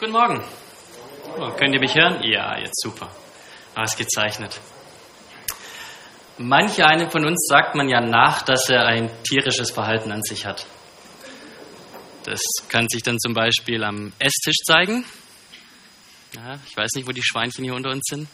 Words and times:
Guten 0.00 0.12
Morgen. 0.12 0.42
Oh, 1.36 1.50
könnt 1.58 1.74
ihr 1.74 1.80
mich 1.80 1.94
hören? 1.94 2.22
Ja, 2.22 2.56
jetzt 2.56 2.80
super. 2.80 3.14
Ausgezeichnet. 3.74 4.58
Manch 6.38 6.82
einem 6.82 7.10
von 7.10 7.26
uns 7.26 7.46
sagt 7.46 7.74
man 7.74 7.86
ja 7.86 8.00
nach, 8.00 8.40
dass 8.40 8.70
er 8.70 8.86
ein 8.86 9.10
tierisches 9.24 9.70
Verhalten 9.70 10.10
an 10.10 10.22
sich 10.22 10.46
hat. 10.46 10.64
Das 12.24 12.40
kann 12.70 12.88
sich 12.88 13.02
dann 13.02 13.18
zum 13.18 13.34
Beispiel 13.34 13.84
am 13.84 14.14
Esstisch 14.18 14.56
zeigen. 14.64 15.04
Ja, 16.34 16.58
ich 16.66 16.74
weiß 16.74 16.92
nicht, 16.94 17.06
wo 17.06 17.12
die 17.12 17.22
Schweinchen 17.22 17.64
hier 17.64 17.74
unter 17.74 17.90
uns 17.90 18.04
sind. 18.08 18.26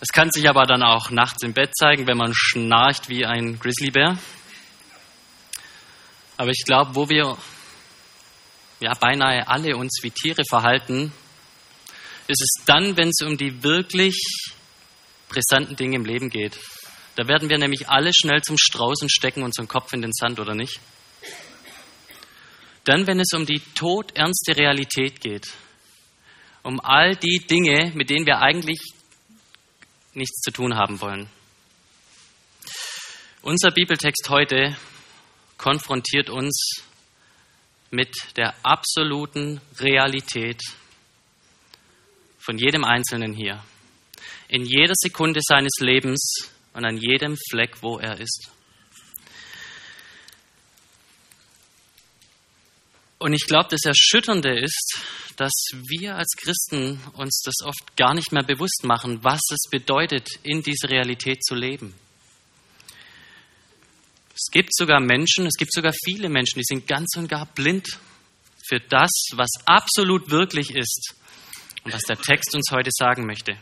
Es 0.00 0.08
kann 0.08 0.30
sich 0.30 0.48
aber 0.48 0.64
dann 0.64 0.82
auch 0.82 1.10
nachts 1.10 1.42
im 1.42 1.52
Bett 1.52 1.76
zeigen, 1.76 2.06
wenn 2.06 2.16
man 2.16 2.32
schnarcht 2.34 3.10
wie 3.10 3.26
ein 3.26 3.58
Grizzlybär. 3.58 4.16
Aber 6.38 6.48
ich 6.48 6.64
glaube, 6.64 6.94
wo 6.94 7.10
wir 7.10 7.36
ja 8.82 8.94
beinahe 8.94 9.48
alle 9.48 9.76
uns 9.76 10.00
wie 10.02 10.10
Tiere 10.10 10.42
verhalten, 10.48 11.12
ist 12.26 12.42
es 12.42 12.64
dann, 12.66 12.96
wenn 12.96 13.08
es 13.08 13.24
um 13.26 13.36
die 13.36 13.62
wirklich 13.62 14.16
brisanten 15.28 15.76
Dinge 15.76 15.96
im 15.96 16.04
Leben 16.04 16.30
geht. 16.30 16.58
Da 17.16 17.28
werden 17.28 17.48
wir 17.48 17.58
nämlich 17.58 17.88
alle 17.88 18.10
schnell 18.14 18.42
zum 18.42 18.56
Strauß 18.58 19.02
und 19.02 19.12
stecken 19.12 19.42
unseren 19.42 19.68
Kopf 19.68 19.92
in 19.92 20.02
den 20.02 20.12
Sand, 20.12 20.40
oder 20.40 20.54
nicht? 20.54 20.80
Dann, 22.84 23.06
wenn 23.06 23.20
es 23.20 23.32
um 23.34 23.46
die 23.46 23.60
todernste 23.74 24.56
Realität 24.56 25.20
geht, 25.20 25.48
um 26.62 26.80
all 26.80 27.14
die 27.16 27.38
Dinge, 27.38 27.92
mit 27.94 28.10
denen 28.10 28.26
wir 28.26 28.40
eigentlich 28.40 28.80
nichts 30.14 30.40
zu 30.40 30.50
tun 30.50 30.74
haben 30.74 31.00
wollen. 31.00 31.28
Unser 33.42 33.70
Bibeltext 33.70 34.28
heute 34.28 34.76
konfrontiert 35.58 36.30
uns 36.30 36.82
mit 37.92 38.14
der 38.36 38.54
absoluten 38.64 39.60
Realität 39.78 40.60
von 42.38 42.58
jedem 42.58 42.84
Einzelnen 42.84 43.34
hier. 43.34 43.62
In 44.48 44.64
jeder 44.64 44.94
Sekunde 44.96 45.40
seines 45.42 45.74
Lebens 45.78 46.50
und 46.72 46.84
an 46.84 46.96
jedem 46.96 47.36
Fleck, 47.50 47.82
wo 47.82 47.98
er 47.98 48.18
ist. 48.18 48.50
Und 53.18 53.34
ich 53.34 53.46
glaube, 53.46 53.68
das 53.70 53.84
Erschütternde 53.84 54.58
ist, 54.58 54.98
dass 55.36 55.52
wir 55.88 56.16
als 56.16 56.32
Christen 56.36 57.00
uns 57.12 57.42
das 57.44 57.54
oft 57.64 57.96
gar 57.96 58.14
nicht 58.14 58.32
mehr 58.32 58.42
bewusst 58.42 58.82
machen, 58.84 59.22
was 59.22 59.40
es 59.52 59.70
bedeutet, 59.70 60.28
in 60.42 60.62
dieser 60.62 60.90
Realität 60.90 61.44
zu 61.44 61.54
leben. 61.54 61.94
Es 64.34 64.50
gibt 64.50 64.74
sogar 64.74 65.00
Menschen, 65.00 65.46
es 65.46 65.56
gibt 65.58 65.72
sogar 65.72 65.92
viele 66.04 66.28
Menschen, 66.28 66.58
die 66.58 66.64
sind 66.64 66.86
ganz 66.86 67.16
und 67.16 67.28
gar 67.28 67.46
blind 67.46 67.86
für 68.66 68.80
das, 68.80 69.10
was 69.34 69.50
absolut 69.66 70.30
wirklich 70.30 70.74
ist 70.74 71.14
und 71.84 71.92
was 71.92 72.02
der 72.02 72.16
Text 72.16 72.54
uns 72.54 72.70
heute 72.70 72.90
sagen 72.92 73.26
möchte. 73.26 73.56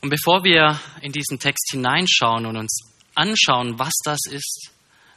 Und 0.00 0.10
bevor 0.10 0.42
wir 0.42 0.80
in 1.00 1.12
diesen 1.12 1.38
Text 1.38 1.70
hineinschauen 1.70 2.46
und 2.46 2.56
uns 2.56 2.80
anschauen, 3.14 3.78
was 3.78 3.92
das 4.04 4.18
ist, 4.28 4.70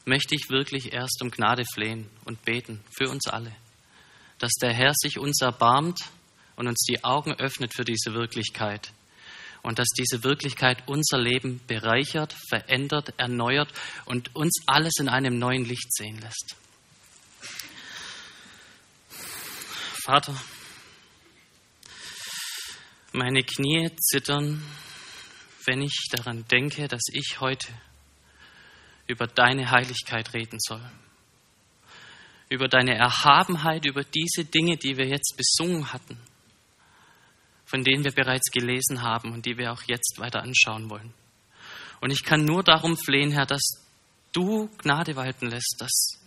möchte 0.06 0.36
ich 0.36 0.50
wirklich 0.50 0.94
erst 0.94 1.22
um 1.24 1.32
Gnade 1.32 1.64
flehen 1.74 2.08
und 2.26 2.44
beten 2.46 2.84
für 2.96 3.10
uns 3.10 3.28
alle, 3.28 3.52
dass 4.38 4.52
der 4.62 4.74
Herr 4.74 4.94
sich 4.94 5.18
uns 5.18 5.42
erbarmt 5.42 6.00
und 6.56 6.68
uns 6.68 6.86
die 6.88 7.04
Augen 7.04 7.34
öffnet 7.34 7.74
für 7.74 7.84
diese 7.84 8.14
Wirklichkeit 8.14 8.92
und 9.66 9.80
dass 9.80 9.88
diese 9.98 10.24
Wirklichkeit 10.24 10.84
unser 10.86 11.18
Leben 11.18 11.60
bereichert, 11.66 12.36
verändert, 12.50 13.16
erneuert 13.18 13.74
und 14.06 14.36
uns 14.36 14.62
alles 14.68 14.94
in 15.00 15.10
einem 15.10 15.40
neuen 15.40 15.66
Licht 15.66 15.92
sehen 15.92 16.22
lässt. 16.22 16.56
Vater, 20.04 20.40
meine 23.12 23.42
Knie 23.42 23.90
zittern, 24.00 24.64
wenn 25.66 25.82
ich 25.82 26.10
daran 26.12 26.48
denke, 26.48 26.88
dass 26.88 27.02
ich 27.12 27.40
heute 27.40 27.68
über 29.08 29.26
deine 29.26 29.72
Heiligkeit 29.72 30.32
reden 30.36 30.60
soll, 30.60 30.92
über 32.50 32.68
deine 32.68 32.94
Erhabenheit, 32.94 33.86
über 33.86 34.04
diese 34.04 34.46
Dinge, 34.46 34.78
die 34.78 34.96
wir 34.96 35.08
jetzt 35.08 35.36
besungen 35.36 35.92
hatten 35.92 36.20
von 37.66 37.84
denen 37.84 38.04
wir 38.04 38.12
bereits 38.12 38.52
gelesen 38.52 39.02
haben 39.02 39.34
und 39.34 39.46
die 39.46 39.58
wir 39.58 39.72
auch 39.72 39.82
jetzt 39.88 40.20
weiter 40.20 40.42
anschauen 40.42 40.90
wollen. 40.90 41.14
Und 42.02 42.12
ich 42.12 42.24
kann 42.24 42.46
nur 42.46 42.64
darum 42.64 42.98
flehen, 42.98 43.32
Herr, 43.32 43.46
dass 43.46 43.86
du 44.32 44.70
Gnade 44.78 45.16
walten 45.16 45.48
lässt, 45.48 45.76
dass 45.80 46.20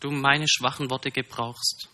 du 0.00 0.10
meine 0.10 0.46
schwachen 0.48 0.90
Worte 0.90 1.10
gebrauchst 1.10 1.88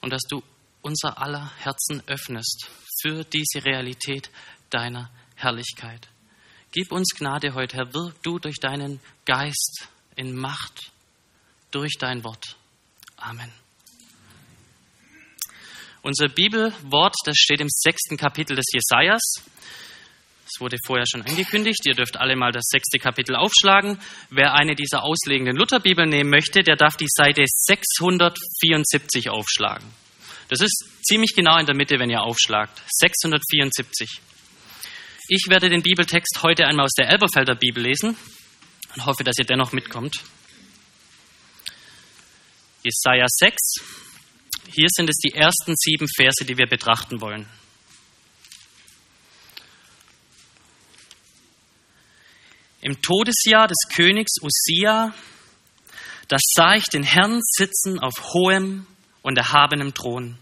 und 0.00 0.10
dass 0.10 0.22
du 0.28 0.42
unser 0.82 1.20
aller 1.20 1.50
Herzen 1.58 2.02
öffnest 2.06 2.70
für 3.02 3.24
diese 3.24 3.64
Realität 3.64 4.30
deiner 4.70 5.10
Herrlichkeit. 5.34 6.08
Gib 6.72 6.92
uns 6.92 7.14
Gnade 7.16 7.54
heute, 7.54 7.76
Herr, 7.76 7.94
wirk 7.94 8.22
du 8.22 8.38
durch 8.38 8.60
deinen 8.60 9.00
Geist 9.24 9.88
in 10.14 10.36
Macht, 10.36 10.92
durch 11.70 11.94
dein 11.98 12.22
Wort. 12.22 12.56
Amen. 13.16 13.65
Unser 16.06 16.28
Bibelwort, 16.28 17.16
das 17.24 17.36
steht 17.36 17.60
im 17.60 17.66
sechsten 17.68 18.16
Kapitel 18.16 18.54
des 18.54 18.66
Jesajas. 18.72 19.42
Es 20.44 20.60
wurde 20.60 20.76
vorher 20.86 21.04
schon 21.04 21.22
angekündigt. 21.22 21.80
Ihr 21.84 21.96
dürft 21.96 22.16
alle 22.16 22.36
mal 22.36 22.52
das 22.52 22.66
sechste 22.68 23.00
Kapitel 23.00 23.34
aufschlagen. 23.34 23.98
Wer 24.30 24.54
eine 24.54 24.76
dieser 24.76 25.02
auslegenden 25.02 25.56
Lutherbibeln 25.56 26.08
nehmen 26.08 26.30
möchte, 26.30 26.62
der 26.62 26.76
darf 26.76 26.96
die 26.96 27.08
Seite 27.08 27.42
674 27.44 29.30
aufschlagen. 29.30 29.84
Das 30.48 30.60
ist 30.60 30.84
ziemlich 31.02 31.34
genau 31.34 31.58
in 31.58 31.66
der 31.66 31.74
Mitte, 31.74 31.98
wenn 31.98 32.08
ihr 32.08 32.22
aufschlagt. 32.22 32.80
674. 32.86 34.20
Ich 35.26 35.46
werde 35.48 35.68
den 35.68 35.82
Bibeltext 35.82 36.38
heute 36.44 36.66
einmal 36.66 36.84
aus 36.84 36.94
der 36.96 37.08
Elberfelder 37.08 37.56
Bibel 37.56 37.82
lesen 37.82 38.16
und 38.94 39.06
hoffe, 39.06 39.24
dass 39.24 39.38
ihr 39.40 39.44
dennoch 39.44 39.72
mitkommt. 39.72 40.22
Jesaja 42.84 43.26
6, 43.28 44.05
hier 44.72 44.88
sind 44.90 45.08
es 45.08 45.16
die 45.16 45.34
ersten 45.34 45.74
sieben 45.76 46.06
Verse, 46.16 46.44
die 46.44 46.58
wir 46.58 46.66
betrachten 46.66 47.20
wollen. 47.20 47.46
Im 52.80 53.00
Todesjahr 53.00 53.66
des 53.66 53.78
Königs 53.94 54.34
Usia, 54.42 55.14
da 56.28 56.36
sah 56.54 56.74
ich 56.74 56.84
den 56.84 57.02
Herrn 57.02 57.40
sitzen 57.42 57.98
auf 57.98 58.32
hohem 58.32 58.86
und 59.22 59.36
erhabenem 59.38 59.94
Thron, 59.94 60.38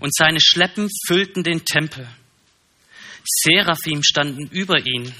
und 0.00 0.14
seine 0.14 0.40
Schleppen 0.40 0.88
füllten 1.06 1.44
den 1.44 1.64
Tempel. 1.64 2.08
Seraphim 3.24 4.02
standen 4.02 4.48
über 4.48 4.84
ihn. 4.84 5.14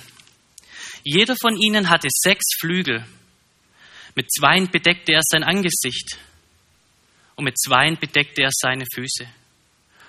Jeder 1.05 1.37
von 1.37 1.57
ihnen 1.57 1.89
hatte 1.89 2.09
sechs 2.11 2.57
Flügel. 2.59 3.05
Mit 4.15 4.31
zweien 4.33 4.71
bedeckte 4.71 5.13
er 5.13 5.21
sein 5.23 5.45
Angesicht 5.45 6.19
und 7.37 7.45
mit 7.45 7.59
zweien 7.59 7.99
bedeckte 7.99 8.43
er 8.43 8.51
seine 8.53 8.85
Füße. 8.95 9.27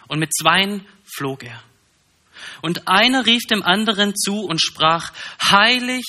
Und 0.08 0.20
mit 0.20 0.32
zweien 0.34 0.86
flog 1.06 1.44
er. 1.44 1.62
Und 2.62 2.88
einer 2.88 3.26
rief 3.26 3.44
dem 3.50 3.64
anderen 3.64 4.16
zu 4.16 4.42
und 4.42 4.62
sprach, 4.62 5.14
Heilig, 5.44 6.06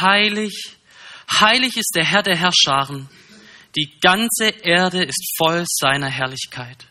heilig, 0.00 0.76
heilig 1.32 1.76
ist 1.76 1.92
der 1.94 2.04
Herr 2.04 2.22
der 2.22 2.36
Herrscharen. 2.36 3.08
Die 3.76 3.98
ganze 4.00 4.48
Erde 4.48 5.04
ist 5.04 5.34
voll 5.38 5.64
seiner 5.66 6.08
Herrlichkeit. 6.08 6.86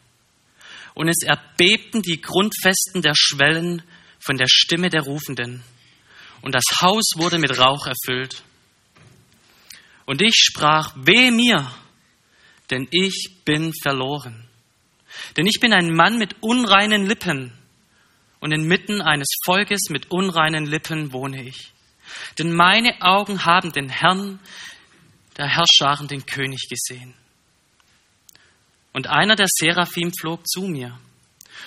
Und 0.94 1.09
es 1.09 1.24
erbebten 1.25 2.02
die 2.02 2.22
Grundfesten 2.22 3.02
der 3.02 3.14
Schwellen 3.16 3.84
von 4.20 4.38
der 4.38 4.47
Stimme 4.49 4.90
der 4.90 5.02
Rufenden. 5.02 5.64
Und 6.41 6.55
das 6.55 6.64
Haus 6.82 7.11
wurde 7.16 7.38
mit 7.38 7.58
Rauch 7.58 7.85
erfüllt. 7.85 8.43
Und 10.05 10.22
ich 10.22 10.35
sprach, 10.35 10.93
weh 10.96 11.32
mir, 11.32 11.70
denn 12.69 12.87
ich 12.91 13.41
bin 13.45 13.73
verloren. 13.81 14.47
Denn 15.37 15.47
ich 15.47 15.59
bin 15.59 15.73
ein 15.73 15.93
Mann 15.93 16.17
mit 16.17 16.35
unreinen 16.41 17.05
Lippen 17.05 17.51
und 18.39 18.51
inmitten 18.51 19.01
eines 19.01 19.29
Volkes 19.43 19.89
mit 19.89 20.11
unreinen 20.11 20.66
Lippen 20.66 21.11
wohne 21.13 21.43
ich. 21.43 21.71
Denn 22.37 22.53
meine 22.53 23.01
Augen 23.01 23.45
haben 23.45 23.71
den 23.71 23.89
Herrn, 23.89 24.39
der 25.37 25.47
Herrscharen, 25.47 26.07
den 26.07 26.25
König 26.25 26.67
gesehen. 26.69 27.13
Und 28.93 29.07
einer 29.07 29.35
der 29.35 29.47
Seraphim 29.49 30.11
flog 30.13 30.47
zu 30.47 30.61
mir, 30.61 30.99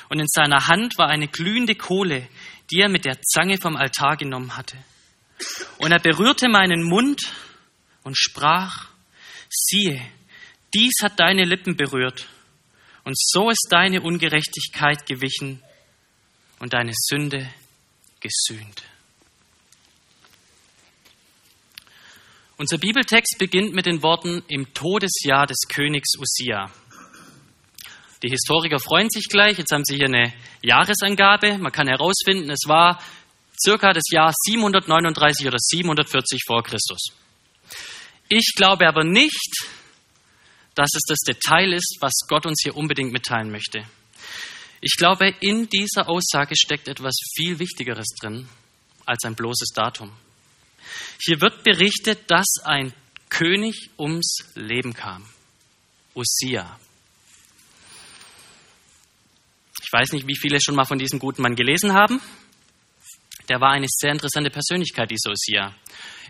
und 0.09 0.19
in 0.19 0.27
seiner 0.29 0.67
Hand 0.67 0.99
war 0.99 1.09
eine 1.09 1.29
glühende 1.29 1.75
Kohle, 1.75 2.29
die 2.71 2.81
er 2.81 2.89
mit 2.89 3.05
der 3.05 3.21
Zange 3.23 3.59
vom 3.59 3.77
Altar 3.77 4.17
genommen 4.17 4.57
hatte. 4.57 4.77
Und 5.79 5.93
er 5.93 6.01
berührte 6.01 6.49
meinen 6.49 6.83
Mund 6.83 7.33
und 8.03 8.17
sprach, 8.19 8.89
siehe, 9.49 10.03
dies 10.75 10.93
hat 11.03 11.19
deine 11.19 11.45
Lippen 11.45 11.77
berührt, 11.77 12.27
und 13.05 13.19
so 13.19 13.51
ist 13.51 13.67
deine 13.71 14.01
Ungerechtigkeit 14.01 15.07
gewichen 15.07 15.63
und 16.61 16.73
deine 16.73 16.93
Sünde 16.95 17.49
gesühnt. 18.21 18.83
Unser 22.57 22.79
Bibeltext 22.79 23.39
beginnt 23.39 23.75
mit 23.75 23.87
den 23.87 24.05
Worten 24.05 24.45
im 24.47 24.73
Todesjahr 24.73 25.47
des 25.47 25.59
Königs 25.69 26.17
Usia. 26.17 26.71
Die 28.23 28.29
Historiker 28.29 28.79
freuen 28.79 29.11
sich 29.11 29.29
gleich. 29.29 29.59
Jetzt 29.59 29.73
haben 29.73 29.85
sie 29.85 29.97
hier 29.97 30.07
eine 30.07 30.33
Jahresangabe. 30.63 31.59
Man 31.59 31.73
kann 31.73 31.89
herausfinden, 31.89 32.51
es 32.51 32.69
war 32.69 33.03
circa 33.61 33.93
das 33.93 34.05
Jahr 34.13 34.33
739 34.45 35.49
oder 35.49 35.59
740 35.59 36.43
vor 36.47 36.63
Christus. 36.63 37.09
Ich 38.29 38.53
glaube 38.55 38.87
aber 38.87 39.03
nicht, 39.03 39.67
dass 40.75 40.91
es 40.95 41.03
das 41.07 41.19
Detail 41.19 41.73
ist, 41.73 41.99
was 42.01 42.13
Gott 42.29 42.47
uns 42.47 42.61
hier 42.63 42.77
unbedingt 42.77 43.13
mitteilen 43.13 43.51
möchte. 43.51 43.85
Ich 44.81 44.97
glaube, 44.97 45.35
in 45.41 45.69
dieser 45.69 46.09
Aussage 46.09 46.55
steckt 46.57 46.89
etwas 46.89 47.15
viel 47.37 47.59
Wichtigeres 47.59 48.07
drin 48.21 48.49
als 49.07 49.25
ein 49.25 49.35
bloßes 49.35 49.69
Datum. 49.75 50.11
Hier 51.21 51.41
wird 51.41 51.63
berichtet, 51.63 52.31
dass 52.31 52.47
ein 52.65 52.93
König 53.29 53.91
ums 53.99 54.39
Leben 54.55 54.93
kam. 54.93 55.25
Usia. 56.15 56.79
Ich 59.83 59.93
weiß 59.93 60.13
nicht, 60.13 60.27
wie 60.27 60.37
viele 60.37 60.59
schon 60.61 60.75
mal 60.75 60.85
von 60.85 60.99
diesem 60.99 61.19
guten 61.19 61.43
Mann 61.43 61.55
gelesen 61.55 61.93
haben. 61.93 62.21
Der 63.49 63.61
war 63.61 63.71
eine 63.71 63.87
sehr 63.89 64.13
interessante 64.13 64.51
Persönlichkeit, 64.51 65.11
dieser 65.11 65.31
Usia. 65.31 65.75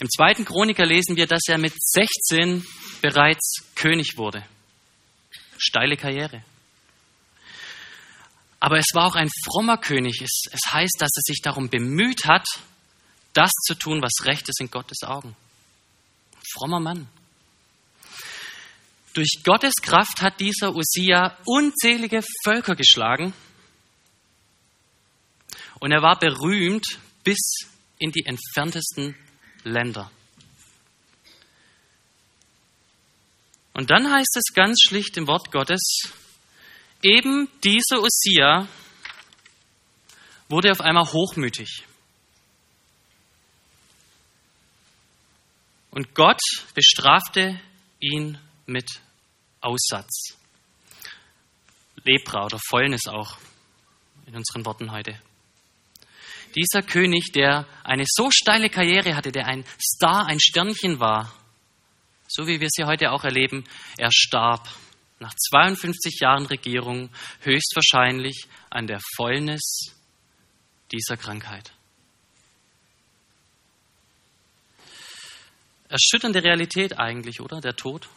Im 0.00 0.08
zweiten 0.08 0.44
Chroniker 0.44 0.84
lesen 0.84 1.16
wir, 1.16 1.26
dass 1.26 1.42
er 1.48 1.58
mit 1.58 1.72
16 1.76 2.64
bereits 3.02 3.64
König 3.74 4.16
wurde. 4.16 4.42
Steile 5.58 5.96
Karriere. 5.96 6.42
Aber 8.58 8.78
es 8.78 8.86
war 8.94 9.06
auch 9.06 9.16
ein 9.16 9.28
frommer 9.44 9.76
König. 9.76 10.22
Es, 10.22 10.44
es 10.50 10.72
heißt, 10.72 10.96
dass 10.98 11.10
er 11.14 11.22
sich 11.22 11.40
darum 11.42 11.68
bemüht 11.68 12.24
hat, 12.24 12.46
das 13.34 13.50
zu 13.66 13.74
tun, 13.74 14.00
was 14.02 14.24
recht 14.24 14.48
ist 14.48 14.60
in 14.60 14.70
Gottes 14.70 15.02
Augen. 15.02 15.36
frommer 16.52 16.80
Mann. 16.80 17.08
Durch 19.14 19.42
Gottes 19.44 19.74
Kraft 19.82 20.22
hat 20.22 20.40
dieser 20.40 20.74
Usia 20.74 21.36
unzählige 21.44 22.22
Völker 22.44 22.74
geschlagen 22.74 23.34
und 25.80 25.92
er 25.92 26.02
war 26.02 26.18
berühmt 26.18 26.86
bis 27.24 27.66
in 27.98 28.10
die 28.10 28.24
entferntesten 28.24 29.16
Länder. 29.64 30.10
Und 33.72 33.90
dann 33.90 34.10
heißt 34.10 34.36
es 34.36 34.54
ganz 34.54 34.80
schlicht 34.86 35.16
im 35.16 35.26
Wort 35.26 35.50
Gottes, 35.50 36.12
eben 37.02 37.48
dieser 37.64 38.02
Usia 38.02 38.68
wurde 40.48 40.70
auf 40.70 40.80
einmal 40.80 41.10
hochmütig. 41.10 41.84
Und 45.90 46.14
Gott 46.14 46.40
bestrafte 46.74 47.60
ihn 48.00 48.38
mit 48.66 48.88
Aussatz. 49.60 50.36
Lepra 52.04 52.46
oder 52.46 52.58
Fäulnis 52.68 53.06
auch 53.06 53.38
in 54.26 54.34
unseren 54.34 54.64
Worten 54.64 54.90
heute. 54.90 55.20
Dieser 56.54 56.82
König, 56.82 57.32
der 57.32 57.66
eine 57.84 58.04
so 58.06 58.30
steile 58.30 58.68
Karriere 58.68 59.16
hatte, 59.16 59.32
der 59.32 59.46
ein 59.46 59.64
Star, 59.80 60.26
ein 60.26 60.40
Sternchen 60.40 61.00
war, 61.00 61.32
so 62.32 62.46
wie 62.46 62.60
wir 62.60 62.68
sie 62.70 62.84
heute 62.84 63.10
auch 63.10 63.24
erleben, 63.24 63.64
er 63.98 64.10
starb 64.10 64.68
nach 65.20 65.34
52 65.34 66.20
Jahren 66.20 66.46
Regierung 66.46 67.10
höchstwahrscheinlich 67.42 68.46
an 68.70 68.86
der 68.86 69.00
Fäulnis 69.16 69.94
dieser 70.90 71.16
Krankheit. 71.16 71.72
Erschütternde 75.88 76.42
Realität 76.42 76.98
eigentlich, 76.98 77.40
oder? 77.42 77.60
Der 77.60 77.76
Tod. 77.76 78.08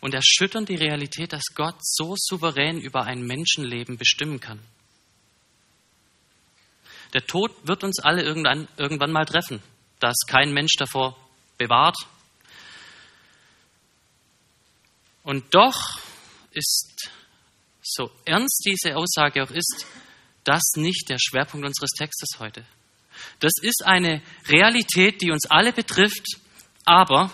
Und 0.00 0.14
erschütternd 0.14 0.70
die 0.70 0.76
Realität, 0.76 1.34
dass 1.34 1.44
Gott 1.54 1.76
so 1.80 2.14
souverän 2.16 2.80
über 2.80 3.04
ein 3.04 3.26
Menschenleben 3.26 3.98
bestimmen 3.98 4.40
kann. 4.40 4.58
Der 7.12 7.26
Tod 7.26 7.52
wird 7.64 7.84
uns 7.84 8.00
alle 8.00 8.22
irgendwann, 8.22 8.68
irgendwann 8.78 9.12
mal 9.12 9.26
treffen. 9.26 9.62
Da 9.98 10.08
ist 10.08 10.26
kein 10.28 10.54
Mensch 10.54 10.72
davor 10.78 11.14
bewahrt. 11.58 11.96
Und 15.22 15.54
doch 15.54 16.00
ist, 16.52 17.10
so 17.82 18.10
ernst 18.24 18.64
diese 18.66 18.96
Aussage 18.96 19.42
auch 19.42 19.50
ist, 19.50 19.86
das 20.44 20.62
nicht 20.76 21.08
der 21.08 21.18
Schwerpunkt 21.18 21.66
unseres 21.66 21.90
Textes 21.90 22.38
heute. 22.38 22.64
Das 23.40 23.52
ist 23.62 23.84
eine 23.84 24.22
Realität, 24.48 25.20
die 25.20 25.30
uns 25.30 25.50
alle 25.50 25.72
betrifft, 25.72 26.40
aber 26.84 27.30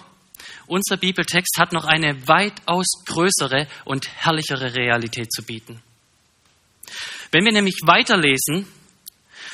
unser 0.66 0.96
Bibeltext 0.96 1.56
hat 1.58 1.72
noch 1.72 1.84
eine 1.84 2.26
weitaus 2.26 2.86
größere 3.06 3.68
und 3.84 4.08
herrlichere 4.08 4.74
Realität 4.74 5.32
zu 5.32 5.44
bieten. 5.44 5.80
Wenn 7.30 7.44
wir 7.44 7.52
nämlich 7.52 7.80
weiterlesen, 7.84 8.66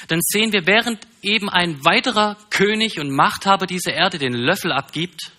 dann 0.09 0.21
sehen 0.23 0.53
wir, 0.53 0.67
während 0.67 1.07
eben 1.23 1.49
ein 1.49 1.85
weiterer 1.85 2.37
König 2.51 2.99
und 2.99 3.11
Machthaber 3.11 3.67
dieser 3.67 3.93
Erde 3.93 4.19
den 4.19 4.33
Löffel 4.33 4.73
abgibt, 4.73 5.31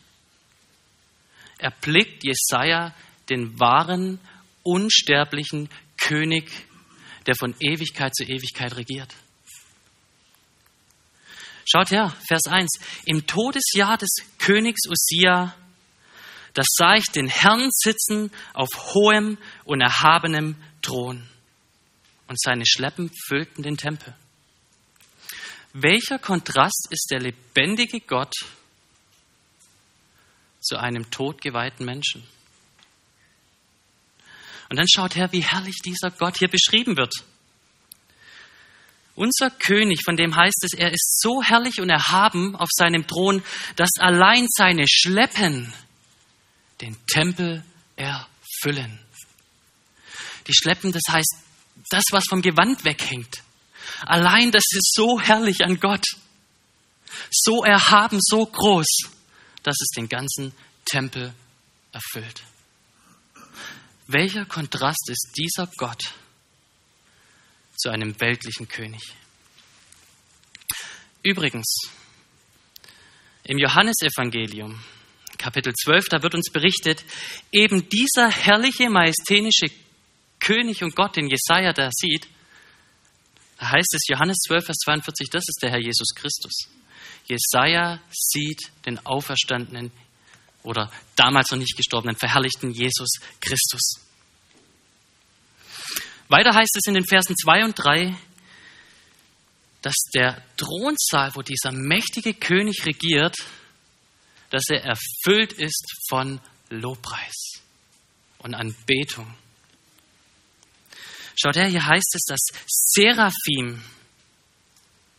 erblickt 1.64 2.24
Jesaja 2.24 2.94
den 3.30 3.60
wahren, 3.60 4.20
unsterblichen 4.64 5.70
König, 5.98 6.52
der 7.26 7.36
von 7.36 7.56
Ewigkeit 7.60 8.14
zu 8.14 8.24
Ewigkeit 8.24 8.76
regiert. 8.76 9.14
Schaut 11.66 11.92
her, 11.92 12.14
Vers 12.28 12.44
1. 12.48 12.70
Im 13.06 13.26
Todesjahr 13.26 13.98
des 13.98 14.14
Königs 14.38 14.82
Usia, 14.90 15.56
da 16.54 16.62
sah 16.66 16.96
ich 16.96 17.06
den 17.06 17.30
Herrn 17.30 17.70
sitzen 17.72 18.32
auf 18.54 18.68
hohem 18.94 19.38
und 19.64 19.80
erhabenem 19.80 20.58
Thron. 20.82 21.24
Und 22.28 22.40
seine 22.40 22.66
Schleppen 22.66 23.10
füllten 23.28 23.64
den 23.64 23.78
Tempel. 23.78 24.14
Welcher 25.72 26.20
Kontrast 26.20 26.88
ist 26.90 27.08
der 27.10 27.22
lebendige 27.22 28.02
Gott 28.02 28.34
zu 30.64 30.78
einem 30.78 31.10
todgeweihten 31.12 31.86
Menschen? 31.86 32.24
Und 34.70 34.78
dann 34.78 34.88
schaut 34.92 35.16
her, 35.16 35.32
wie 35.32 35.44
herrlich 35.44 35.80
dieser 35.86 36.10
Gott 36.10 36.38
hier 36.38 36.48
beschrieben 36.48 36.98
wird. 36.98 37.14
Unser 39.16 39.52
König, 39.52 40.04
von 40.04 40.18
dem 40.18 40.36
heißt 40.36 40.64
es, 40.64 40.74
er 40.74 40.92
ist 40.92 41.22
so 41.22 41.44
herrlich 41.44 41.80
und 41.80 41.90
erhaben 41.90 42.56
auf 42.56 42.70
seinem 42.74 43.06
Thron, 43.06 43.44
dass 43.76 43.92
allein 44.00 44.48
seine 44.50 44.86
Schleppen 44.88 45.72
den 46.82 46.98
Tempel 47.06 47.64
erfüllen. 47.96 49.00
Die 50.48 50.54
Schleppen, 50.54 50.92
das 50.92 51.04
heißt 51.08 51.36
das, 51.92 52.04
was 52.10 52.26
vom 52.28 52.42
Gewand 52.42 52.84
weghängt. 52.86 53.44
Allein 54.06 54.52
das 54.52 54.64
ist 54.72 54.94
so 54.96 55.20
herrlich 55.20 55.64
an 55.64 55.80
Gott, 55.80 56.06
so 57.30 57.64
erhaben, 57.64 58.18
so 58.22 58.46
groß, 58.46 58.88
dass 59.64 59.76
es 59.82 59.90
den 59.96 60.10
ganzen 60.10 60.54
Tempel 60.86 61.34
erfüllt. 61.92 62.44
Welcher 64.08 64.46
Kontrast 64.46 65.10
ist 65.10 65.32
dieser 65.38 65.68
Gott 65.78 66.14
zu 67.78 67.90
einem 67.90 68.20
weltlichen 68.20 68.68
König? 68.68 69.02
Übrigens, 71.24 71.90
im 73.46 73.58
Johannesevangelium, 73.58 74.84
Kapitel 75.38 75.74
12, 75.74 76.10
da 76.10 76.22
wird 76.22 76.36
uns 76.36 76.52
berichtet, 76.52 77.04
eben 77.52 77.88
dieser 77.90 78.30
herrliche, 78.30 78.90
majestätische 78.90 79.68
König 80.40 80.84
und 80.84 80.96
Gott, 80.96 81.16
den 81.16 81.30
Jesaja 81.30 81.72
da 81.74 81.90
sieht, 81.92 82.28
da 83.58 83.72
heißt 83.72 83.94
es 83.96 84.08
Johannes 84.08 84.38
12, 84.48 84.66
Vers 84.66 84.78
42, 84.84 85.30
das 85.30 85.44
ist 85.48 85.60
der 85.62 85.72
Herr 85.72 85.80
Jesus 85.80 86.14
Christus. 86.16 86.68
Jesaja 87.26 88.00
sieht 88.12 88.72
den 88.86 89.04
auferstandenen 89.06 89.92
oder 90.64 90.92
damals 91.16 91.52
noch 91.52 91.58
nicht 91.58 91.76
gestorbenen, 91.76 92.16
verherrlichten 92.16 92.72
Jesus 92.72 93.10
Christus. 93.40 94.00
Weiter 96.30 96.54
heißt 96.54 96.76
es 96.78 96.88
in 96.88 96.96
den 96.96 97.06
Versen 97.06 97.36
2 97.36 97.66
und 97.66 97.76
3, 97.76 98.16
dass 99.82 99.96
der 100.16 100.42
Thronsaal, 100.56 101.36
wo 101.36 101.42
dieser 101.42 101.72
mächtige 101.72 102.34
König 102.34 102.86
regiert, 102.86 103.36
dass 104.50 104.64
er 104.70 104.84
erfüllt 104.84 105.54
ist 105.54 105.86
von 106.10 106.40
Lobpreis 106.70 107.62
und 108.40 108.54
Anbetung. 108.54 109.36
Schaut 111.36 111.56
her, 111.56 111.68
hier 111.68 111.86
heißt 111.86 112.16
es, 112.16 112.24
dass 112.26 112.48
Seraphim 112.68 113.84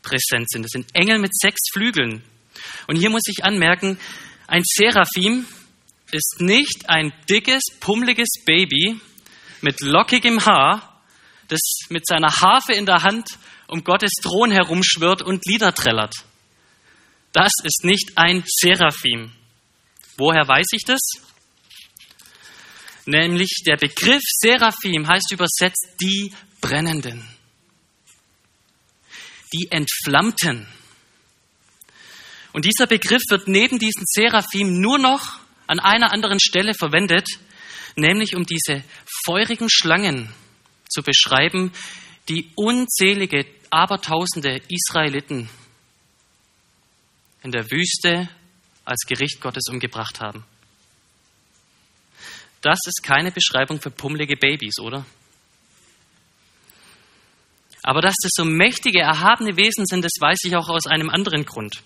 präsent 0.05 0.51
sind. 0.51 0.63
Das 0.63 0.71
sind 0.71 0.87
Engel 0.95 1.19
mit 1.19 1.37
sechs 1.37 1.61
Flügeln. 1.73 2.23
Und 2.87 2.97
hier 2.97 3.11
muss 3.11 3.23
ich 3.27 3.45
anmerken, 3.45 3.99
ein 4.47 4.63
Seraphim 4.65 5.47
ist 6.13 6.37
nicht 6.39 6.89
ein 6.89 7.13
dickes, 7.29 7.63
pummeliges 7.81 8.29
Baby 8.45 9.01
mit 9.63 9.81
lockigem 9.81 10.45
Haar, 10.45 11.03
das 11.49 11.61
mit 11.89 12.07
seiner 12.07 12.31
Harfe 12.31 12.73
in 12.73 12.87
der 12.87 13.03
Hand 13.03 13.27
um 13.67 13.83
Gottes 13.83 14.13
Thron 14.23 14.51
herumschwirrt 14.51 15.23
und 15.23 15.45
Lieder 15.47 15.75
trällert. 15.75 16.15
das 17.33 17.53
ist 17.65 17.85
nicht 17.85 18.13
ein 18.17 18.45
Seraphim. 18.47 19.33
Woher 20.17 20.47
weiß 20.47 20.67
ich 20.73 20.85
das? 20.87 21.01
Nämlich 23.07 23.63
der 23.67 23.77
Begriff 23.77 24.23
Seraphim 24.23 25.09
heißt 25.09 25.33
übersetzt 25.33 25.97
die 26.01 26.33
Brennenden, 26.61 27.29
die 29.55 29.69
Entflammten. 29.71 30.67
Und 32.53 32.65
dieser 32.65 32.87
Begriff 32.87 33.23
wird 33.31 33.49
neben 33.49 33.79
diesen 33.79 34.05
Seraphim 34.07 34.81
nur 34.81 34.99
noch 34.99 35.39
an 35.67 35.81
einer 35.81 36.13
anderen 36.13 36.41
Stelle 36.41 36.75
verwendet, 36.75 37.27
nämlich 37.97 38.35
um 38.37 38.45
diese 38.45 38.83
feurigen 39.25 39.71
Schlangen 39.71 40.33
zu 40.89 41.03
beschreiben, 41.03 41.73
die 42.29 42.51
unzählige, 42.55 43.47
abertausende 43.71 44.61
Israeliten 44.69 45.49
in 47.43 47.51
der 47.51 47.71
Wüste 47.71 48.29
als 48.85 49.03
Gericht 49.07 49.41
Gottes 49.41 49.65
umgebracht 49.69 50.21
haben. 50.21 50.45
Das 52.61 52.79
ist 52.87 53.03
keine 53.03 53.31
Beschreibung 53.31 53.81
für 53.81 53.91
pummelige 53.91 54.37
Babys, 54.37 54.79
oder? 54.79 55.05
Aber 57.87 58.01
dass 58.01 58.15
das 58.23 58.31
so 58.35 58.47
mächtige, 58.47 59.01
erhabene 59.01 59.59
Wesen 59.59 59.85
sind, 59.85 60.03
das 60.07 60.15
weiß 60.19 60.39
ich 60.45 60.57
auch 60.57 60.71
aus 60.71 60.87
einem 60.87 61.11
anderen 61.11 61.45
Grund. 61.45 61.83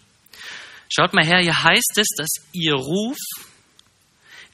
Schaut 0.88 1.12
mal 1.12 1.26
her, 1.26 1.40
hier 1.40 1.61
heißt 1.61 1.99
es, 1.99 2.07
dass 2.17 2.28
ihr 2.52 2.75
Ruf 2.75 3.19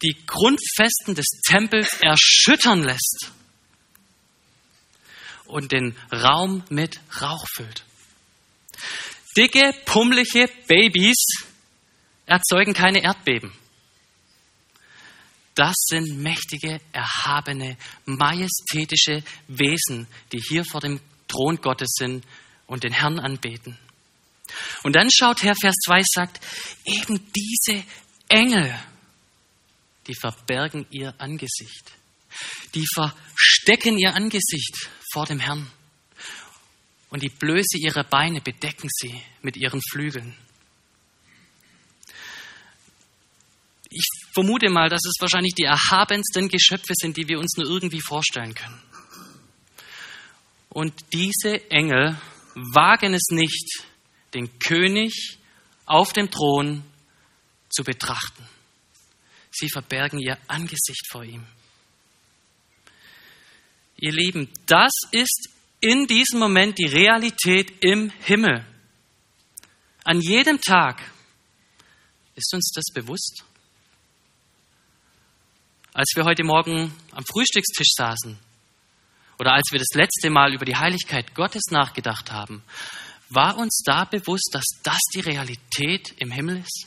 die 0.03 0.17
Grundfesten 0.27 1.15
des 1.15 1.27
Tempels 1.47 1.99
erschüttern 2.01 2.83
lässt 2.83 3.31
und 5.45 5.71
den 5.71 5.95
Raum 6.11 6.65
mit 6.71 6.99
Rauch 7.21 7.45
füllt. 7.55 7.85
Dicke, 9.37 9.75
pummelige 9.85 10.49
Babys 10.67 11.45
erzeugen 12.25 12.73
keine 12.73 13.03
Erdbeben. 13.03 13.53
Das 15.55 15.75
sind 15.77 16.23
mächtige, 16.23 16.81
erhabene, 16.93 17.77
majestätische 18.07 19.23
Wesen, 19.47 20.07
die 20.33 20.41
hier 20.49 20.65
vor 20.65 20.81
dem 20.81 21.01
Thron 21.29 21.57
Gottes 21.57 21.93
sind 21.95 22.25
und 22.67 22.85
den 22.85 22.93
Herrn 22.93 23.19
anbeten. 23.19 23.79
Und 24.83 24.95
dann 24.95 25.11
schaut 25.11 25.43
Herr 25.43 25.55
Vers 25.61 25.75
2 25.87 26.03
sagt, 26.05 26.41
eben 26.85 27.21
diese 27.33 27.85
Engel, 28.29 28.79
die 30.07 30.15
verbergen 30.15 30.87
ihr 30.91 31.15
Angesicht. 31.19 31.93
Die 32.75 32.87
verstecken 32.93 33.99
ihr 33.99 34.15
Angesicht 34.15 34.91
vor 35.13 35.27
dem 35.27 35.41
Herrn. 35.41 35.71
Und 37.11 37.23
die 37.23 37.29
Blöße 37.29 37.79
ihrer 37.79 38.05
Beine 38.05 38.41
bedecken 38.41 38.89
sie 38.91 39.15
mit 39.43 39.57
ihren 39.57 39.81
Flügeln. 39.91 40.37
Ich 43.89 44.07
vermute 44.35 44.69
mal, 44.69 44.89
dass 44.89 45.05
es 45.05 45.15
wahrscheinlich 45.21 45.55
die 45.55 45.63
erhabensten 45.63 46.49
Geschöpfe 46.49 46.95
sind, 46.97 47.17
die 47.17 47.29
wir 47.29 47.39
uns 47.39 47.57
nur 47.57 47.69
irgendwie 47.69 48.01
vorstellen 48.01 48.55
können. 48.55 48.83
Und 50.75 50.93
diese 51.13 51.71
Engel 51.71 52.19
wagen 52.75 53.15
es 53.15 53.29
nicht, 53.31 53.85
den 54.35 54.59
König 54.59 55.39
auf 55.87 56.13
dem 56.13 56.29
Thron 56.33 56.83
zu 57.71 57.85
betrachten. 57.85 58.45
Sie 59.53 59.69
verbergen 59.69 60.19
ihr 60.19 60.37
Angesicht 60.49 61.07
vor 61.13 61.23
ihm. 61.23 61.47
Ihr 63.97 64.11
Lieben, 64.11 64.51
das 64.67 64.91
ist 65.13 65.49
in 65.81 66.09
diesem 66.09 66.41
Moment 66.41 66.77
die 66.77 66.87
Realität 66.87 67.73
im 67.81 68.11
Himmel. 68.25 68.67
An 70.03 70.21
jedem 70.21 70.61
Tag 70.61 71.01
ist 72.35 72.53
uns 72.53 72.73
das 72.75 72.93
bewusst. 72.93 73.45
Als 75.93 76.11
wir 76.17 76.25
heute 76.25 76.43
Morgen 76.43 76.93
am 77.13 77.25
Frühstückstisch 77.25 77.93
saßen 77.97 78.54
oder 79.39 79.53
als 79.53 79.71
wir 79.73 79.79
das 79.79 79.95
letzte 79.95 80.31
Mal 80.31 80.55
über 80.55 80.65
die 80.65 80.77
Heiligkeit 80.77 81.35
Gottes 81.35 81.65
nachgedacht 81.71 82.31
haben, 82.31 82.63
war 83.31 83.57
uns 83.57 83.83
da 83.85 84.05
bewusst, 84.05 84.51
dass 84.53 84.65
das 84.83 85.01
die 85.15 85.21
Realität 85.21 86.15
im 86.19 86.31
Himmel 86.31 86.59
ist? 86.59 86.87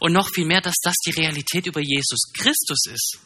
Und 0.00 0.12
noch 0.12 0.28
viel 0.28 0.46
mehr, 0.46 0.60
dass 0.60 0.76
das 0.82 0.94
die 1.06 1.12
Realität 1.12 1.66
über 1.66 1.80
Jesus 1.80 2.32
Christus 2.34 2.86
ist. 2.86 3.18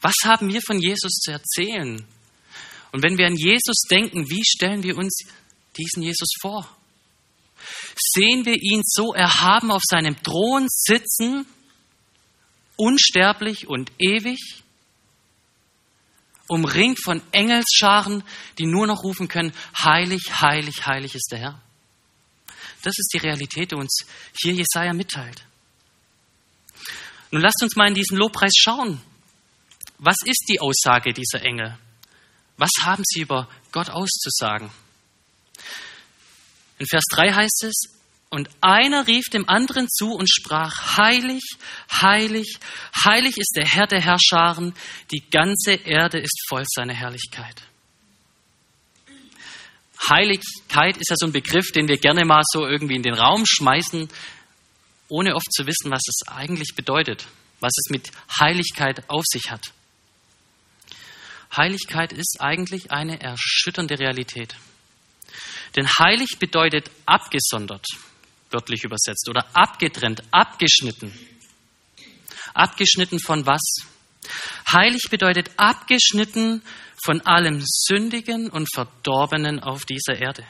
Was 0.00 0.14
haben 0.24 0.52
wir 0.52 0.60
von 0.66 0.78
Jesus 0.80 1.12
zu 1.12 1.30
erzählen? 1.30 2.06
Und 2.92 3.02
wenn 3.02 3.16
wir 3.16 3.26
an 3.26 3.36
Jesus 3.36 3.82
denken, 3.90 4.28
wie 4.28 4.44
stellen 4.44 4.82
wir 4.82 4.98
uns 4.98 5.24
diesen 5.76 6.02
Jesus 6.02 6.28
vor? 6.40 6.68
Sehen 7.96 8.44
wir 8.44 8.56
ihn 8.60 8.82
so 8.84 9.14
erhaben 9.14 9.70
auf 9.70 9.82
seinem 9.88 10.22
Thron 10.22 10.66
sitzen, 10.68 11.46
unsterblich 12.76 13.66
und 13.66 13.92
ewig, 13.98 14.63
umringt 16.46 17.02
von 17.02 17.22
Engelsscharen, 17.32 18.22
die 18.58 18.66
nur 18.66 18.86
noch 18.86 19.02
rufen 19.02 19.28
können, 19.28 19.52
heilig, 19.82 20.40
heilig, 20.40 20.86
heilig 20.86 21.14
ist 21.14 21.28
der 21.30 21.38
Herr. 21.38 21.62
Das 22.82 22.94
ist 22.98 23.10
die 23.14 23.18
Realität, 23.18 23.70
die 23.70 23.76
uns 23.76 24.04
hier 24.38 24.52
Jesaja 24.52 24.92
mitteilt. 24.92 25.46
Nun 27.30 27.40
lasst 27.40 27.62
uns 27.62 27.76
mal 27.76 27.88
in 27.88 27.94
diesen 27.94 28.18
Lobpreis 28.18 28.52
schauen. 28.56 29.00
Was 29.98 30.16
ist 30.24 30.44
die 30.48 30.60
Aussage 30.60 31.12
dieser 31.12 31.42
Engel? 31.42 31.78
Was 32.56 32.70
haben 32.82 33.02
sie 33.06 33.22
über 33.22 33.48
Gott 33.72 33.88
auszusagen? 33.88 34.70
In 36.78 36.86
Vers 36.86 37.04
3 37.10 37.32
heißt 37.32 37.64
es, 37.64 37.93
und 38.34 38.50
einer 38.60 39.06
rief 39.06 39.26
dem 39.32 39.48
anderen 39.48 39.88
zu 39.88 40.10
und 40.10 40.28
sprach, 40.28 40.96
heilig, 40.96 41.42
heilig, 41.90 42.58
heilig 43.04 43.38
ist 43.38 43.52
der 43.56 43.64
Herr 43.64 43.86
der 43.86 44.00
Herrscharen, 44.00 44.74
die 45.12 45.22
ganze 45.30 45.74
Erde 45.74 46.18
ist 46.18 46.44
voll 46.48 46.64
seiner 46.66 46.94
Herrlichkeit. 46.94 47.62
Heiligkeit 50.10 50.96
ist 50.96 51.10
ja 51.10 51.16
so 51.16 51.26
ein 51.26 51.32
Begriff, 51.32 51.70
den 51.70 51.86
wir 51.86 51.96
gerne 51.96 52.24
mal 52.24 52.42
so 52.44 52.66
irgendwie 52.66 52.96
in 52.96 53.04
den 53.04 53.14
Raum 53.14 53.44
schmeißen, 53.46 54.08
ohne 55.08 55.36
oft 55.36 55.52
zu 55.52 55.66
wissen, 55.66 55.92
was 55.92 56.02
es 56.08 56.26
eigentlich 56.26 56.74
bedeutet, 56.74 57.26
was 57.60 57.72
es 57.78 57.90
mit 57.90 58.10
Heiligkeit 58.40 59.08
auf 59.08 59.22
sich 59.26 59.50
hat. 59.50 59.72
Heiligkeit 61.56 62.12
ist 62.12 62.38
eigentlich 62.40 62.90
eine 62.90 63.20
erschütternde 63.20 63.98
Realität. 63.98 64.56
Denn 65.76 65.88
heilig 65.98 66.38
bedeutet 66.40 66.90
abgesondert, 67.06 67.86
wörtlich 68.54 68.84
übersetzt, 68.84 69.28
oder 69.28 69.46
abgetrennt, 69.52 70.22
abgeschnitten. 70.30 71.12
Abgeschnitten 72.54 73.20
von 73.20 73.46
was? 73.46 73.60
Heilig 74.72 75.02
bedeutet 75.10 75.50
abgeschnitten 75.56 76.62
von 77.04 77.20
allem 77.22 77.62
Sündigen 77.62 78.48
und 78.48 78.72
Verdorbenen 78.72 79.60
auf 79.60 79.84
dieser 79.84 80.16
Erde. 80.16 80.46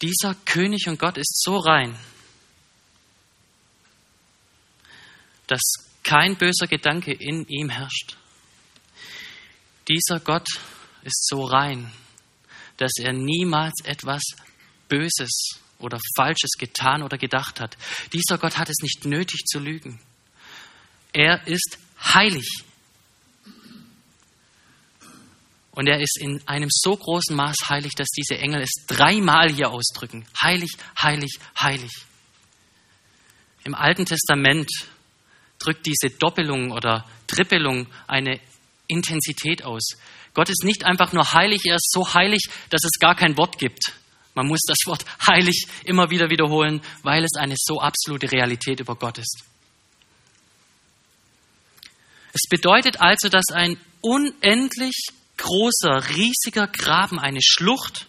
Dieser 0.00 0.34
König 0.46 0.88
und 0.88 0.98
Gott 0.98 1.18
ist 1.18 1.42
so 1.42 1.58
rein, 1.58 1.94
dass 5.46 5.60
kein 6.02 6.36
böser 6.36 6.66
Gedanke 6.66 7.12
in 7.12 7.46
ihm 7.48 7.68
herrscht. 7.68 8.16
Dieser 9.88 10.20
Gott 10.20 10.48
ist 11.02 11.26
so 11.26 11.44
rein, 11.44 11.92
dass 12.78 12.92
er 12.98 13.12
niemals 13.12 13.74
etwas 13.84 14.22
Böses 14.88 15.59
oder 15.80 15.98
Falsches 16.16 16.50
getan 16.58 17.02
oder 17.02 17.18
gedacht 17.18 17.60
hat. 17.60 17.76
Dieser 18.12 18.38
Gott 18.38 18.58
hat 18.58 18.68
es 18.68 18.78
nicht 18.82 19.04
nötig 19.04 19.44
zu 19.46 19.58
lügen. 19.58 20.00
Er 21.12 21.46
ist 21.46 21.78
heilig. 22.02 22.46
Und 25.72 25.86
er 25.86 26.00
ist 26.00 26.18
in 26.20 26.46
einem 26.46 26.68
so 26.70 26.96
großen 26.96 27.34
Maß 27.34 27.56
heilig, 27.68 27.92
dass 27.96 28.08
diese 28.08 28.36
Engel 28.38 28.62
es 28.62 28.86
dreimal 28.86 29.50
hier 29.50 29.70
ausdrücken. 29.70 30.26
Heilig, 30.40 30.72
heilig, 31.00 31.38
heilig. 31.58 31.92
Im 33.64 33.74
Alten 33.74 34.04
Testament 34.04 34.70
drückt 35.58 35.86
diese 35.86 36.10
Doppelung 36.18 36.72
oder 36.72 37.06
Trippelung 37.26 37.86
eine 38.06 38.40
Intensität 38.88 39.64
aus. 39.64 39.96
Gott 40.34 40.48
ist 40.48 40.64
nicht 40.64 40.84
einfach 40.84 41.12
nur 41.12 41.32
heilig, 41.32 41.62
er 41.66 41.76
ist 41.76 41.90
so 41.92 42.14
heilig, 42.14 42.48
dass 42.70 42.82
es 42.84 42.98
gar 42.98 43.14
kein 43.14 43.36
Wort 43.36 43.58
gibt. 43.58 43.92
Man 44.40 44.48
muss 44.48 44.62
das 44.66 44.78
Wort 44.86 45.04
heilig 45.26 45.66
immer 45.84 46.08
wieder 46.08 46.30
wiederholen, 46.30 46.80
weil 47.02 47.24
es 47.24 47.36
eine 47.36 47.56
so 47.58 47.78
absolute 47.78 48.32
Realität 48.32 48.80
über 48.80 48.96
Gott 48.96 49.18
ist. 49.18 49.44
Es 52.32 52.48
bedeutet 52.48 53.02
also, 53.02 53.28
dass 53.28 53.44
ein 53.52 53.78
unendlich 54.00 55.08
großer, 55.36 56.16
riesiger 56.16 56.68
Graben, 56.68 57.18
eine 57.18 57.42
Schlucht 57.42 58.06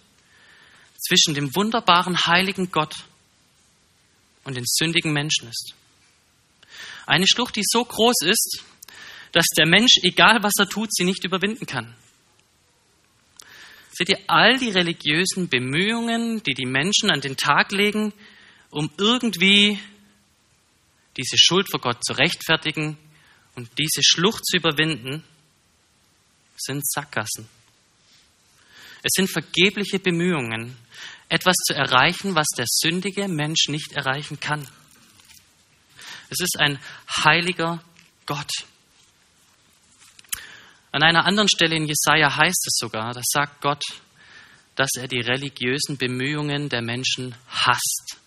zwischen 0.98 1.34
dem 1.34 1.54
wunderbaren, 1.54 2.18
heiligen 2.26 2.72
Gott 2.72 2.96
und 4.46 4.56
den 4.56 4.64
sündigen 4.66 5.12
Menschen 5.12 5.50
ist. 5.50 5.74
Eine 7.08 7.28
Schlucht, 7.28 7.58
die 7.58 7.66
so 7.66 7.84
groß 7.84 8.22
ist, 8.22 8.64
dass 9.34 9.48
der 9.58 9.68
Mensch, 9.68 9.98
egal 10.04 10.44
was 10.44 10.54
er 10.58 10.70
tut, 10.70 10.94
sie 10.94 11.04
nicht 11.04 11.26
überwinden 11.26 11.66
kann. 11.66 11.94
Seht 14.02 14.18
ihr, 14.18 14.20
all 14.26 14.58
die 14.58 14.72
religiösen 14.72 15.48
Bemühungen, 15.48 16.42
die 16.42 16.56
die 16.56 16.66
Menschen 16.66 17.12
an 17.12 17.22
den 17.22 17.38
Tag 17.38 17.72
legen, 17.72 18.14
um 18.72 18.90
irgendwie 18.98 19.80
diese 21.18 21.38
Schuld 21.38 21.70
vor 21.70 21.82
Gott 21.82 22.04
zu 22.04 22.14
rechtfertigen 22.14 22.98
und 23.54 23.70
diese 23.78 24.02
Schlucht 24.02 24.44
zu 24.44 24.58
überwinden, 24.58 25.24
sind 26.58 26.82
Sackgassen. 26.84 27.48
Es 29.04 29.12
sind 29.14 29.30
vergebliche 29.30 30.00
Bemühungen, 30.00 30.76
etwas 31.30 31.58
zu 31.58 31.76
erreichen, 31.76 32.34
was 32.34 32.48
der 32.58 32.66
sündige 32.68 33.28
Mensch 33.28 33.68
nicht 33.68 33.92
erreichen 33.92 34.40
kann. 34.40 34.68
Es 36.32 36.40
ist 36.40 36.58
ein 36.58 36.80
heiliger 37.24 37.84
Gott. 38.26 38.50
An 40.92 41.04
einer 41.04 41.26
anderen 41.26 41.48
Stelle 41.48 41.76
in 41.76 41.88
Jesaja 41.88 42.36
heißt 42.36 42.68
es 42.68 42.78
sogar, 42.78 43.14
da 43.14 43.22
sagt 43.24 43.62
Gott, 43.62 43.84
dass 44.76 44.90
er 44.98 45.08
die 45.08 45.22
religiösen 45.22 45.98
Bemühungen 45.98 46.68
der 46.70 46.82
Menschen 46.82 47.36
hasst. 47.48 48.18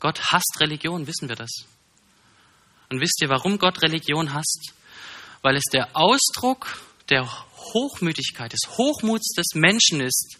Gott 0.00 0.20
hasst 0.32 0.56
Religion, 0.60 1.06
wissen 1.06 1.28
wir 1.28 1.36
das. 1.36 1.50
Und 2.90 3.00
wisst 3.00 3.22
ihr, 3.22 3.28
warum 3.28 3.58
Gott 3.58 3.82
Religion 3.82 4.34
hasst? 4.34 4.72
Weil 5.40 5.56
es 5.56 5.64
der 5.72 5.96
Ausdruck 5.96 6.78
der 7.08 7.26
Hochmütigkeit, 7.56 8.52
des 8.52 8.68
Hochmuts 8.76 9.34
des 9.34 9.54
Menschen 9.54 10.00
ist, 10.00 10.38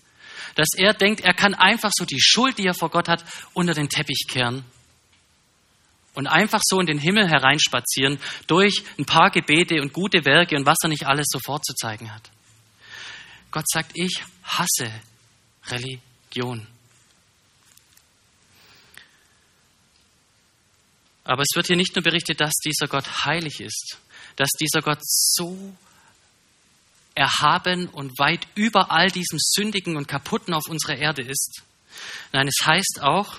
dass 0.55 0.69
er 0.77 0.93
denkt, 0.93 1.21
er 1.21 1.35
kann 1.35 1.55
einfach 1.55 1.93
so 1.95 2.05
die 2.05 2.21
Schuld, 2.21 2.59
die 2.59 2.67
er 2.67 2.75
vor 2.75 2.91
Gott 2.91 3.09
hat, 3.09 3.25
unter 3.55 3.73
den 3.73 3.89
Teppich 3.89 4.27
kehren 4.29 4.65
und 6.15 6.27
einfach 6.27 6.61
so 6.63 6.79
in 6.81 6.87
den 6.87 6.99
Himmel 6.99 7.29
hereinspazieren 7.29 8.19
durch 8.47 8.83
ein 8.99 9.07
paar 9.07 9.31
Gebete 9.31 9.81
und 9.81 9.93
gute 9.93 10.25
Werke 10.25 10.57
und 10.57 10.67
was 10.67 10.79
er 10.83 10.89
nicht 10.89 11.07
alles 11.07 11.27
so 11.31 11.39
vorzuzeigen 11.45 12.13
hat. 12.13 12.31
Gott 13.51 13.69
sagt, 13.69 13.93
ich 13.95 14.23
hasse 14.43 14.93
Religion. 15.67 16.67
Aber 21.25 21.43
es 21.43 21.55
wird 21.55 21.69
hier 21.69 21.77
nicht 21.77 21.95
nur 21.95 22.03
berichtet, 22.03 22.41
dass 22.41 22.53
dieser 22.65 22.89
Gott 22.89 23.25
heilig 23.25 23.61
ist, 23.61 23.99
dass 24.37 24.51
dieser 24.61 24.81
Gott 24.81 24.99
so 25.03 25.77
erhaben 27.15 27.89
und 27.89 28.19
weit 28.19 28.47
über 28.55 28.91
all 28.91 29.11
diesem 29.11 29.39
Sündigen 29.39 29.97
und 29.97 30.09
Kaputten 30.09 30.55
auf 30.55 30.67
unserer 30.69 30.97
Erde 30.97 31.23
ist. 31.23 31.63
Nein, 32.33 32.49
es 32.49 32.67
heißt 32.67 33.01
auch, 33.03 33.37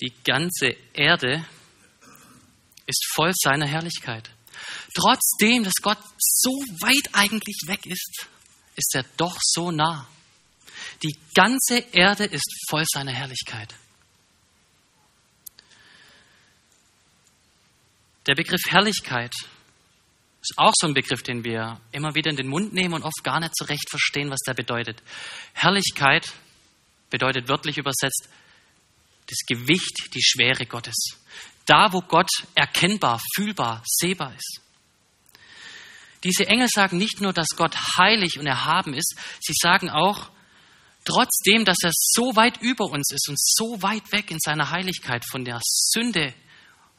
die 0.00 0.12
ganze 0.24 0.76
Erde 0.94 1.44
ist 2.86 3.06
voll 3.14 3.32
seiner 3.34 3.66
Herrlichkeit. 3.66 4.30
Trotzdem, 4.94 5.64
dass 5.64 5.74
Gott 5.82 5.98
so 6.18 6.50
weit 6.80 7.14
eigentlich 7.14 7.62
weg 7.66 7.86
ist, 7.86 8.26
ist 8.76 8.94
er 8.94 9.04
doch 9.16 9.36
so 9.40 9.70
nah. 9.70 10.08
Die 11.02 11.16
ganze 11.34 11.78
Erde 11.92 12.24
ist 12.24 12.52
voll 12.68 12.84
seiner 12.86 13.12
Herrlichkeit. 13.12 13.74
Der 18.26 18.34
Begriff 18.34 18.60
Herrlichkeit 18.66 19.32
ist 20.42 20.54
auch 20.56 20.72
so 20.78 20.86
ein 20.86 20.94
Begriff, 20.94 21.22
den 21.22 21.44
wir 21.44 21.80
immer 21.92 22.14
wieder 22.14 22.30
in 22.30 22.36
den 22.36 22.48
Mund 22.48 22.72
nehmen 22.72 22.94
und 22.94 23.02
oft 23.02 23.22
gar 23.22 23.40
nicht 23.40 23.56
so 23.56 23.64
recht 23.66 23.88
verstehen, 23.88 24.30
was 24.30 24.40
der 24.46 24.54
bedeutet. 24.54 25.02
Herrlichkeit 25.52 26.32
bedeutet 27.10 27.48
wörtlich 27.48 27.78
übersetzt 27.78 28.28
das 29.30 29.46
Gewicht, 29.46 30.14
die 30.14 30.22
Schwere 30.22 30.66
Gottes. 30.66 30.96
Da, 31.66 31.92
wo 31.92 32.00
Gott 32.00 32.30
erkennbar, 32.54 33.20
fühlbar, 33.34 33.82
sehbar 33.86 34.34
ist. 34.34 34.60
Diese 36.24 36.46
Engel 36.46 36.68
sagen 36.68 36.98
nicht 36.98 37.20
nur, 37.20 37.32
dass 37.32 37.48
Gott 37.56 37.74
heilig 37.96 38.38
und 38.38 38.46
erhaben 38.46 38.92
ist, 38.92 39.16
sie 39.40 39.54
sagen 39.58 39.88
auch, 39.88 40.30
trotzdem, 41.04 41.64
dass 41.64 41.78
er 41.82 41.92
so 41.94 42.36
weit 42.36 42.60
über 42.60 42.84
uns 42.86 43.10
ist 43.10 43.28
und 43.28 43.38
so 43.40 43.82
weit 43.82 44.12
weg 44.12 44.30
in 44.30 44.38
seiner 44.38 44.70
Heiligkeit 44.70 45.24
von 45.24 45.44
der 45.44 45.60
Sünde 45.64 46.34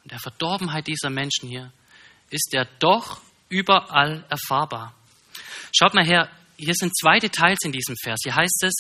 und 0.03 0.11
der 0.11 0.19
Verdorbenheit 0.19 0.87
dieser 0.87 1.09
Menschen 1.09 1.49
hier, 1.49 1.71
ist 2.29 2.53
er 2.53 2.65
doch 2.79 3.21
überall 3.49 4.25
erfahrbar. 4.29 4.95
Schaut 5.77 5.93
mal 5.93 6.05
her, 6.05 6.29
hier 6.57 6.73
sind 6.73 6.97
zwei 6.97 7.19
Details 7.19 7.59
in 7.63 7.71
diesem 7.71 7.95
Vers. 8.01 8.21
Hier 8.23 8.35
heißt 8.35 8.63
es, 8.63 8.73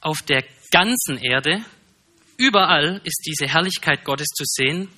auf 0.00 0.22
der 0.22 0.44
ganzen 0.70 1.18
Erde, 1.18 1.64
überall 2.38 3.00
ist 3.04 3.22
diese 3.26 3.46
Herrlichkeit 3.46 4.04
Gottes 4.04 4.28
zu 4.28 4.44
sehen. 4.46 4.88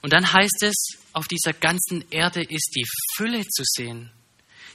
Und 0.00 0.12
dann 0.12 0.32
heißt 0.32 0.62
es, 0.62 0.74
auf 1.12 1.26
dieser 1.28 1.52
ganzen 1.52 2.04
Erde 2.10 2.42
ist 2.42 2.72
die 2.74 2.86
Fülle 3.16 3.42
zu 3.42 3.62
sehen. 3.64 4.10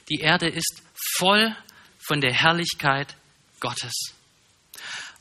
Die 0.08 0.20
Erde 0.20 0.48
ist 0.48 0.82
voll 1.16 1.56
von 1.98 2.20
der 2.20 2.32
Herrlichkeit 2.32 3.16
Gottes. 3.60 3.92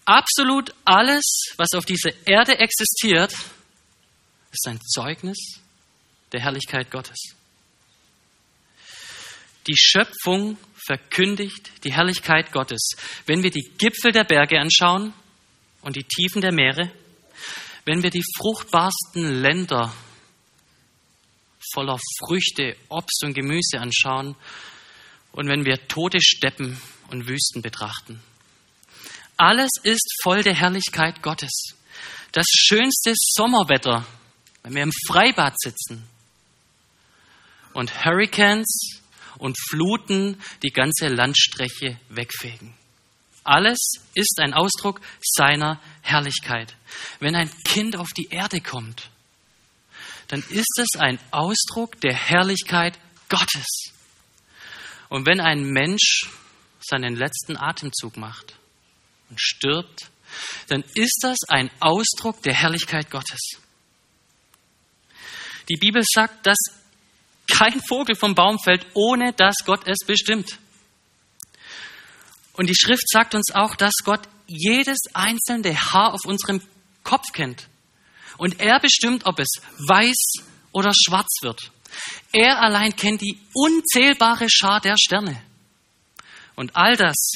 Absolut 0.05 0.73
alles, 0.85 1.53
was 1.57 1.69
auf 1.75 1.85
dieser 1.85 2.11
Erde 2.25 2.57
existiert, 2.57 3.33
ist 4.51 4.67
ein 4.67 4.81
Zeugnis 4.81 5.59
der 6.31 6.41
Herrlichkeit 6.41 6.89
Gottes. 6.89 7.35
Die 9.67 9.77
Schöpfung 9.77 10.57
verkündigt 10.87 11.83
die 11.83 11.93
Herrlichkeit 11.93 12.51
Gottes. 12.51 12.91
Wenn 13.27 13.43
wir 13.43 13.51
die 13.51 13.69
Gipfel 13.77 14.11
der 14.11 14.23
Berge 14.23 14.59
anschauen 14.59 15.13
und 15.81 15.95
die 15.95 16.03
Tiefen 16.03 16.41
der 16.41 16.51
Meere, 16.51 16.91
wenn 17.85 18.03
wir 18.03 18.09
die 18.09 18.23
fruchtbarsten 18.37 19.41
Länder 19.41 19.93
voller 21.73 21.97
Früchte, 22.19 22.75
Obst 22.89 23.23
und 23.23 23.33
Gemüse 23.33 23.79
anschauen 23.79 24.35
und 25.31 25.47
wenn 25.47 25.65
wir 25.65 25.87
tote 25.87 26.19
Steppen 26.21 26.79
und 27.09 27.27
Wüsten 27.27 27.61
betrachten. 27.61 28.21
Alles 29.37 29.71
ist 29.83 30.19
voll 30.21 30.43
der 30.43 30.55
Herrlichkeit 30.55 31.21
Gottes. 31.21 31.75
Das 32.31 32.45
schönste 32.49 33.13
Sommerwetter, 33.15 34.05
wenn 34.63 34.75
wir 34.75 34.83
im 34.83 34.91
Freibad 35.07 35.55
sitzen 35.59 36.03
und 37.73 38.05
Hurricanes 38.05 39.01
und 39.37 39.57
Fluten 39.69 40.39
die 40.61 40.71
ganze 40.71 41.07
Landstrecke 41.07 41.99
wegfegen. 42.09 42.73
Alles 43.49 43.93
ist 44.13 44.39
ein 44.39 44.53
Ausdruck 44.53 45.01
seiner 45.21 45.81
Herrlichkeit. 46.03 46.75
Wenn 47.19 47.33
ein 47.35 47.49
Kind 47.63 47.95
auf 47.95 48.13
die 48.13 48.27
Erde 48.29 48.61
kommt, 48.61 49.09
dann 50.27 50.43
ist 50.49 50.77
es 50.77 50.99
ein 50.99 51.17
Ausdruck 51.31 51.99
der 52.01 52.13
Herrlichkeit 52.13 52.99
Gottes. 53.27 53.91
Und 55.09 55.25
wenn 55.25 55.39
ein 55.39 55.63
Mensch 55.63 56.29
seinen 56.79 57.15
letzten 57.15 57.57
Atemzug 57.57 58.17
macht 58.17 58.53
und 59.31 59.41
stirbt, 59.41 60.11
dann 60.67 60.83
ist 60.93 61.17
das 61.23 61.37
ein 61.47 61.71
Ausdruck 61.79 62.43
der 62.43 62.53
Herrlichkeit 62.53 63.09
Gottes. 63.09 63.39
Die 65.69 65.77
Bibel 65.77 66.03
sagt, 66.05 66.45
dass 66.45 66.59
kein 67.51 67.81
Vogel 67.81 68.15
vom 68.15 68.35
Baum 68.35 68.59
fällt, 68.59 68.85
ohne 68.93 69.33
dass 69.33 69.55
Gott 69.65 69.87
es 69.87 70.05
bestimmt. 70.05 70.59
Und 72.59 72.67
die 72.67 72.75
Schrift 72.75 73.07
sagt 73.09 73.35
uns 73.35 73.55
auch, 73.55 73.77
dass 73.77 73.93
Gott 74.03 74.27
jedes 74.45 74.97
einzelne 75.13 75.73
Haar 75.73 76.13
auf 76.13 76.25
unserem 76.25 76.61
Kopf 77.05 77.31
kennt. 77.31 77.69
Und 78.37 78.59
er 78.59 78.81
bestimmt, 78.81 79.25
ob 79.25 79.39
es 79.39 79.47
weiß 79.87 80.43
oder 80.73 80.91
schwarz 80.93 81.37
wird. 81.41 81.71
Er 82.33 82.61
allein 82.61 82.93
kennt 82.93 83.21
die 83.21 83.39
unzählbare 83.53 84.47
Schar 84.49 84.81
der 84.81 84.95
Sterne. 85.01 85.41
Und 86.57 86.75
all 86.75 86.97
das 86.97 87.31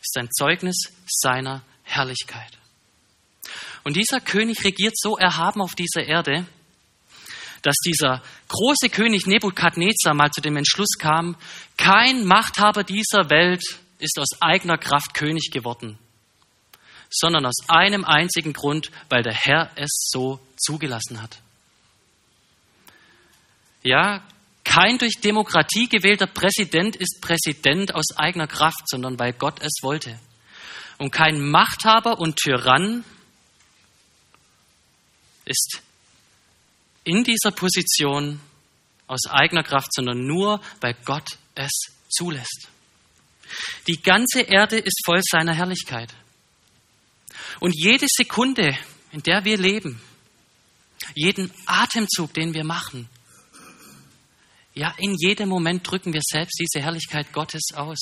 ist 0.00 0.18
ein 0.18 0.28
Zeugnis 0.32 0.76
seiner 1.06 1.62
Herrlichkeit. 1.84 2.58
Und 3.84 3.94
dieser 3.94 4.20
König 4.20 4.64
regiert 4.64 4.98
so 4.98 5.16
erhaben 5.16 5.62
auf 5.62 5.76
dieser 5.76 6.02
Erde, 6.02 6.48
dass 7.64 7.76
dieser 7.76 8.22
große 8.48 8.90
König 8.90 9.26
Nebukadnezar 9.26 10.14
mal 10.14 10.30
zu 10.30 10.42
dem 10.42 10.56
Entschluss 10.56 10.98
kam, 10.98 11.34
kein 11.78 12.24
Machthaber 12.24 12.84
dieser 12.84 13.30
Welt 13.30 13.64
ist 13.98 14.18
aus 14.18 14.40
eigener 14.40 14.76
Kraft 14.76 15.14
König 15.14 15.50
geworden, 15.50 15.98
sondern 17.08 17.46
aus 17.46 17.56
einem 17.68 18.04
einzigen 18.04 18.52
Grund, 18.52 18.90
weil 19.08 19.22
der 19.22 19.32
Herr 19.32 19.70
es 19.76 20.08
so 20.10 20.38
zugelassen 20.56 21.22
hat. 21.22 21.38
Ja, 23.82 24.22
kein 24.62 24.98
durch 24.98 25.20
Demokratie 25.22 25.88
gewählter 25.88 26.26
Präsident 26.26 26.96
ist 26.96 27.22
Präsident 27.22 27.94
aus 27.94 28.16
eigener 28.16 28.46
Kraft, 28.46 28.88
sondern 28.88 29.18
weil 29.18 29.32
Gott 29.32 29.62
es 29.62 29.78
wollte. 29.82 30.18
Und 30.98 31.12
kein 31.12 31.40
Machthaber 31.40 32.18
und 32.18 32.36
Tyrann 32.36 33.04
ist 35.46 35.80
in 37.04 37.22
dieser 37.24 37.50
Position 37.50 38.40
aus 39.06 39.26
eigener 39.28 39.62
Kraft, 39.62 39.92
sondern 39.94 40.26
nur, 40.26 40.60
weil 40.80 40.94
Gott 41.04 41.38
es 41.54 41.70
zulässt. 42.08 42.68
Die 43.86 44.00
ganze 44.00 44.40
Erde 44.40 44.78
ist 44.78 45.02
voll 45.04 45.20
seiner 45.22 45.54
Herrlichkeit. 45.54 46.12
Und 47.60 47.74
jede 47.76 48.06
Sekunde, 48.08 48.76
in 49.12 49.22
der 49.22 49.44
wir 49.44 49.58
leben, 49.58 50.00
jeden 51.14 51.50
Atemzug, 51.66 52.32
den 52.34 52.54
wir 52.54 52.64
machen, 52.64 53.08
Ja, 54.76 54.92
in 54.98 55.14
jedem 55.14 55.48
Moment 55.48 55.88
drücken 55.88 56.12
wir 56.12 56.20
selbst 56.22 56.58
diese 56.58 56.82
Herrlichkeit 56.82 57.32
Gottes 57.32 57.68
aus. 57.74 57.98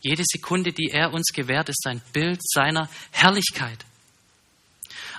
Jede 0.00 0.22
Sekunde, 0.24 0.72
die 0.72 0.90
er 0.90 1.12
uns 1.12 1.30
gewährt, 1.32 1.68
ist 1.68 1.86
ein 1.86 2.00
Bild 2.12 2.40
seiner 2.42 2.88
Herrlichkeit. 3.10 3.84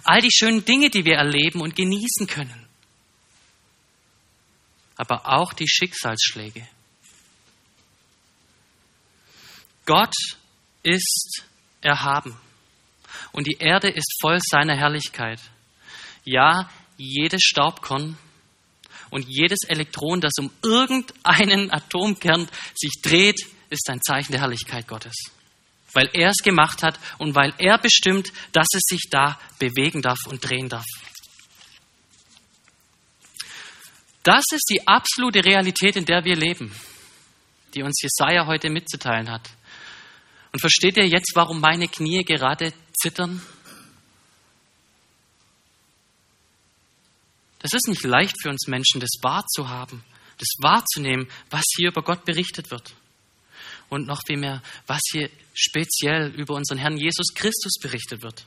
All 0.06 0.22
die 0.22 0.32
schönen 0.32 0.64
Dinge, 0.64 0.92
die 0.92 1.04
wir 1.04 1.16
erleben 1.16 1.62
und 1.62 1.76
genießen 1.76 2.28
können. 2.28 2.68
Aber 4.96 5.28
auch 5.28 5.52
die 5.52 5.68
Schicksalsschläge. 5.68 6.66
Gott 9.86 10.14
ist 10.84 11.44
erhaben 11.82 12.38
und 13.32 13.48
die 13.48 13.58
Erde 13.60 13.90
ist 13.90 14.18
voll 14.22 14.40
seiner 14.40 14.76
Herrlichkeit. 14.76 15.40
Ja, 16.24 16.70
jedes 16.98 17.42
Staubkorn 17.42 18.18
und 19.10 19.26
jedes 19.28 19.60
Elektron, 19.68 20.22
das 20.22 20.34
um 20.40 20.52
irgendeinen 20.64 21.74
Atomkern 21.74 22.48
sich 22.76 23.02
dreht, 23.02 23.40
ist 23.70 23.90
ein 23.90 24.02
Zeichen 24.02 24.32
der 24.32 24.42
Herrlichkeit 24.42 24.88
Gottes. 24.88 25.16
Weil 25.96 26.10
er 26.14 26.30
es 26.30 26.44
gemacht 26.44 26.84
hat 26.84 27.00
und 27.18 27.34
weil 27.34 27.54
er 27.58 27.80
bestimmt, 27.80 28.32
dass 28.52 28.68
es 28.76 28.84
sich 28.86 29.08
da 29.10 29.40
bewegen 29.58 30.04
darf 30.04 30.20
und 30.28 30.48
drehen 30.48 30.70
darf. 30.70 30.86
Das 34.22 34.44
ist 34.52 34.66
die 34.70 34.86
absolute 34.88 35.46
Realität, 35.46 35.96
in 35.96 36.06
der 36.06 36.26
wir 36.26 36.36
leben, 36.36 36.76
die 37.74 37.82
uns 37.84 38.02
Jesaja 38.02 38.46
heute 38.46 38.70
mitzuteilen 38.70 39.32
hat. 39.32 39.50
Und 40.52 40.60
versteht 40.60 40.98
ihr 40.98 41.08
jetzt, 41.08 41.32
warum 41.36 41.60
meine 41.60 41.88
Knie 41.88 42.24
gerade 42.24 42.74
zittern? 42.94 43.42
Das 47.60 47.74
ist 47.74 47.88
nicht 47.88 48.04
leicht 48.04 48.36
für 48.42 48.50
uns 48.50 48.68
Menschen, 48.68 49.00
das 49.00 49.12
wahrzuhaben, 49.22 50.04
das 50.38 50.50
wahrzunehmen, 50.60 51.28
was 51.50 51.64
hier 51.76 51.90
über 51.90 52.04
Gott 52.04 52.26
berichtet 52.26 52.70
wird. 52.70 52.96
Und 53.90 54.08
noch 54.08 54.22
viel 54.26 54.38
mehr, 54.38 54.62
was 54.88 55.02
hier 55.12 55.30
speziell 55.54 56.34
über 56.36 56.56
unseren 56.56 56.78
Herrn 56.78 56.98
Jesus 56.98 57.34
Christus 57.34 57.74
berichtet 57.82 58.24
wird. 58.24 58.46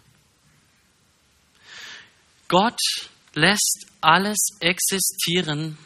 Gott 2.48 2.80
lässt 3.34 3.86
alles 4.00 4.38
existieren, 4.60 5.78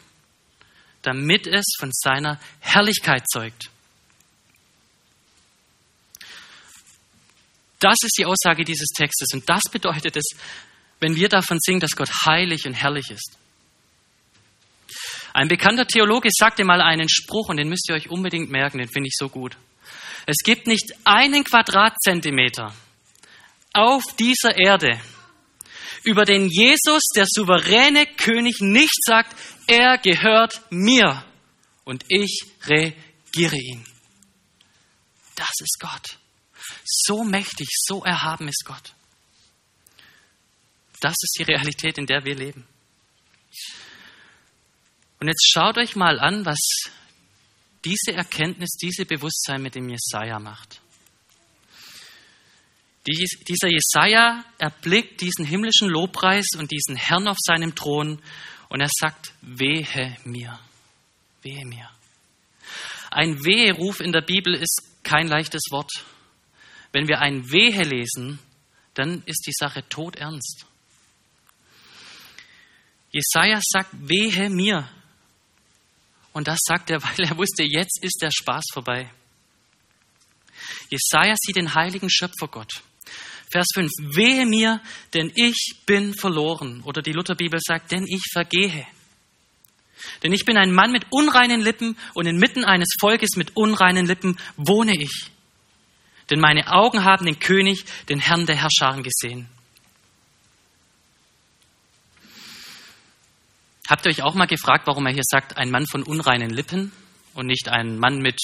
damit 1.01 1.45
es 1.47 1.65
von 1.77 1.91
seiner 1.93 2.39
Herrlichkeit 2.59 3.23
zeugt. 3.29 3.69
Das 7.79 7.97
ist 8.01 8.15
die 8.17 8.25
Aussage 8.25 8.63
dieses 8.63 8.87
Textes 8.95 9.33
und 9.33 9.47
das 9.49 9.63
bedeutet 9.69 10.15
es, 10.15 10.23
wenn 11.01 11.15
wir 11.15 11.27
davon 11.27 11.57
singen, 11.59 11.81
dass 11.81 11.91
Gott 11.91 12.09
heilig 12.25 12.65
und 12.65 12.73
herrlich 12.73 13.09
ist. 13.09 13.37
Ein 15.33 15.47
bekannter 15.47 15.87
Theologe 15.87 16.29
sagte 16.31 16.63
mal 16.63 16.81
einen 16.81 17.09
Spruch 17.09 17.49
und 17.49 17.57
den 17.57 17.67
müsst 17.67 17.89
ihr 17.89 17.95
euch 17.95 18.09
unbedingt 18.09 18.51
merken, 18.51 18.77
den 18.77 18.87
finde 18.87 19.07
ich 19.07 19.15
so 19.17 19.29
gut. 19.29 19.57
Es 20.25 20.37
gibt 20.43 20.67
nicht 20.67 20.93
einen 21.03 21.43
Quadratzentimeter 21.43 22.73
auf 23.73 24.03
dieser 24.17 24.55
Erde, 24.55 25.01
über 26.03 26.25
den 26.25 26.49
Jesus, 26.49 27.01
der 27.15 27.25
souveräne 27.27 28.05
König, 28.05 28.59
nicht 28.59 28.93
sagt, 29.05 29.35
er 29.67 29.97
gehört 29.97 30.61
mir 30.69 31.25
und 31.83 32.05
ich 32.09 32.43
regiere 32.65 33.55
ihn. 33.55 33.85
Das 35.35 35.51
ist 35.61 35.77
Gott. 35.79 36.17
So 36.85 37.23
mächtig, 37.23 37.67
so 37.71 38.03
erhaben 38.03 38.47
ist 38.47 38.63
Gott. 38.65 38.93
Das 40.99 41.15
ist 41.21 41.35
die 41.39 41.43
Realität, 41.43 41.97
in 41.97 42.05
der 42.05 42.23
wir 42.23 42.35
leben. 42.35 42.67
Und 45.23 45.29
jetzt 45.29 45.53
schaut 45.53 45.77
euch 45.77 45.95
mal 45.95 46.19
an, 46.19 46.45
was 46.45 46.59
diese 47.85 48.11
Erkenntnis, 48.11 48.71
diese 48.71 49.05
Bewusstsein 49.05 49.61
mit 49.61 49.73
dem 49.73 49.87
Jesaja 49.87 50.37
macht. 50.37 50.81
dieser 53.07 53.69
Jesaja 53.69 54.43
erblickt 54.57 55.21
diesen 55.21 55.45
himmlischen 55.45 55.87
Lobpreis 55.87 56.47
und 56.57 56.71
diesen 56.71 56.97
Herrn 56.97 57.29
auf 57.29 57.37
seinem 57.39 57.73
Thron 57.73 58.21
und 58.67 58.81
er 58.81 58.89
sagt: 58.99 59.31
Wehe 59.39 60.17
mir, 60.25 60.59
wehe 61.41 61.65
mir. 61.67 61.89
Ein 63.09 63.45
Weheruf 63.45 64.01
in 64.01 64.11
der 64.11 64.23
Bibel 64.23 64.53
ist 64.53 64.81
kein 65.03 65.29
leichtes 65.29 65.63
Wort. 65.71 66.03
Wenn 66.91 67.07
wir 67.07 67.21
ein 67.21 67.49
Wehe 67.49 67.83
lesen, 67.83 68.39
dann 68.93 69.23
ist 69.25 69.45
die 69.47 69.53
Sache 69.57 69.87
todernst. 69.87 70.65
Jesaja 73.13 73.61
sagt, 73.61 73.91
wehe 73.93 74.49
mir. 74.49 74.89
Und 76.33 76.47
das 76.47 76.59
sagt 76.63 76.89
er, 76.89 77.01
weil 77.03 77.25
er 77.25 77.37
wusste, 77.37 77.63
jetzt 77.63 78.03
ist 78.03 78.21
der 78.21 78.31
Spaß 78.31 78.65
vorbei. 78.73 79.09
Jesaja 80.89 81.35
sieht 81.37 81.55
den 81.55 81.73
heiligen 81.73 82.09
Schöpfergott. 82.09 82.83
Vers 83.51 83.67
5. 83.75 83.91
Wehe 84.15 84.45
mir, 84.45 84.81
denn 85.13 85.31
ich 85.35 85.75
bin 85.85 86.15
verloren. 86.15 86.81
Oder 86.83 87.01
die 87.01 87.11
Lutherbibel 87.11 87.59
sagt, 87.61 87.91
denn 87.91 88.05
ich 88.07 88.23
vergehe. 88.31 88.87
Denn 90.23 90.33
ich 90.33 90.45
bin 90.45 90.57
ein 90.57 90.73
Mann 90.73 90.91
mit 90.91 91.05
unreinen 91.11 91.61
Lippen 91.61 91.97
und 92.13 92.25
inmitten 92.25 92.65
eines 92.65 92.89
Volkes 92.99 93.35
mit 93.35 93.55
unreinen 93.55 94.05
Lippen 94.05 94.37
wohne 94.57 94.93
ich. 94.99 95.29
Denn 96.29 96.39
meine 96.39 96.67
Augen 96.71 97.03
haben 97.03 97.25
den 97.25 97.39
König, 97.39 97.85
den 98.09 98.19
Herrn 98.19 98.45
der 98.45 98.55
Herrscher 98.55 99.01
gesehen. 99.01 99.47
Habt 103.93 104.07
ihr 104.07 104.09
euch 104.09 104.23
auch 104.23 104.33
mal 104.33 104.47
gefragt, 104.47 104.87
warum 104.87 105.05
er 105.05 105.13
hier 105.13 105.21
sagt, 105.23 105.55
ein 105.55 105.69
Mann 105.69 105.85
von 105.85 106.01
unreinen 106.01 106.49
Lippen 106.49 106.91
und 107.35 107.45
nicht 107.45 107.69
ein 107.69 107.99
Mann 107.99 108.23
mit 108.23 108.39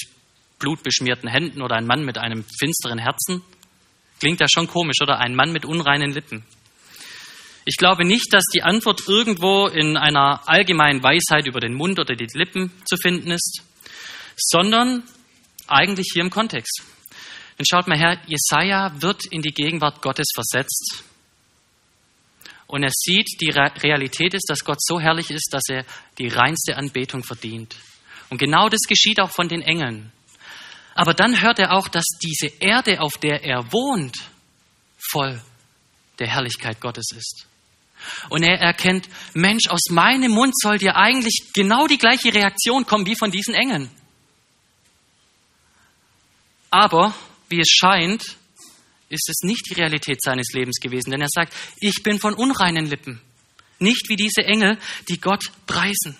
blutbeschmierten 0.60 1.28
Händen 1.28 1.60
oder 1.60 1.74
ein 1.74 1.88
Mann 1.88 2.04
mit 2.04 2.18
einem 2.18 2.44
finsteren 2.60 3.00
Herzen? 3.00 3.42
Klingt 4.20 4.38
ja 4.38 4.46
schon 4.48 4.68
komisch, 4.68 4.98
oder? 5.02 5.18
Ein 5.18 5.34
Mann 5.34 5.50
mit 5.50 5.64
unreinen 5.64 6.12
Lippen. 6.12 6.44
Ich 7.64 7.78
glaube 7.78 8.04
nicht, 8.04 8.32
dass 8.32 8.44
die 8.54 8.62
Antwort 8.62 9.08
irgendwo 9.08 9.66
in 9.66 9.96
einer 9.96 10.48
allgemeinen 10.48 11.02
Weisheit 11.02 11.48
über 11.48 11.58
den 11.58 11.74
Mund 11.74 11.98
oder 11.98 12.14
die 12.14 12.28
Lippen 12.32 12.70
zu 12.84 12.96
finden 12.96 13.32
ist, 13.32 13.64
sondern 14.36 15.02
eigentlich 15.66 16.10
hier 16.12 16.22
im 16.22 16.30
Kontext. 16.30 16.84
Denn 17.58 17.66
schaut 17.68 17.88
mal 17.88 17.98
her, 17.98 18.20
Jesaja 18.28 18.92
wird 19.02 19.26
in 19.26 19.42
die 19.42 19.52
Gegenwart 19.52 20.00
Gottes 20.00 20.28
versetzt 20.32 21.02
und 22.70 22.84
er 22.84 22.92
sieht, 22.92 23.40
die 23.40 23.50
Realität 23.50 24.32
ist, 24.32 24.48
dass 24.48 24.64
Gott 24.64 24.80
so 24.80 25.00
herrlich 25.00 25.30
ist, 25.30 25.48
dass 25.52 25.64
er 25.68 25.84
die 26.18 26.28
reinste 26.28 26.76
Anbetung 26.76 27.24
verdient. 27.24 27.74
Und 28.28 28.38
genau 28.38 28.68
das 28.68 28.82
geschieht 28.88 29.20
auch 29.20 29.30
von 29.30 29.48
den 29.48 29.60
Engeln. 29.60 30.12
Aber 30.94 31.12
dann 31.12 31.40
hört 31.40 31.58
er 31.58 31.72
auch, 31.72 31.88
dass 31.88 32.04
diese 32.22 32.46
Erde, 32.60 33.00
auf 33.00 33.14
der 33.18 33.42
er 33.42 33.72
wohnt, 33.72 34.16
voll 35.10 35.40
der 36.20 36.28
Herrlichkeit 36.28 36.80
Gottes 36.80 37.06
ist. 37.16 37.46
Und 38.28 38.44
er 38.44 38.60
erkennt, 38.60 39.08
Mensch, 39.34 39.68
aus 39.68 39.90
meinem 39.90 40.30
Mund 40.30 40.54
soll 40.56 40.78
dir 40.78 40.96
eigentlich 40.96 41.50
genau 41.52 41.88
die 41.88 41.98
gleiche 41.98 42.32
Reaktion 42.32 42.86
kommen 42.86 43.06
wie 43.06 43.16
von 43.16 43.32
diesen 43.32 43.54
Engeln. 43.54 43.90
Aber, 46.70 47.14
wie 47.48 47.60
es 47.60 47.68
scheint, 47.68 48.36
ist 49.10 49.28
es 49.28 49.42
nicht 49.42 49.68
die 49.68 49.74
Realität 49.74 50.22
seines 50.22 50.52
Lebens 50.52 50.76
gewesen, 50.80 51.10
denn 51.10 51.20
er 51.20 51.28
sagt, 51.28 51.54
ich 51.80 52.02
bin 52.02 52.18
von 52.18 52.34
unreinen 52.34 52.86
Lippen, 52.86 53.20
nicht 53.78 54.08
wie 54.08 54.16
diese 54.16 54.44
Engel, 54.44 54.78
die 55.08 55.20
Gott 55.20 55.52
preisen. 55.66 56.16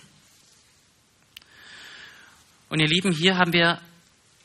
Und 2.69 2.79
ihr 2.79 2.87
Lieben, 2.87 3.11
hier 3.11 3.37
haben 3.37 3.53
wir 3.53 3.81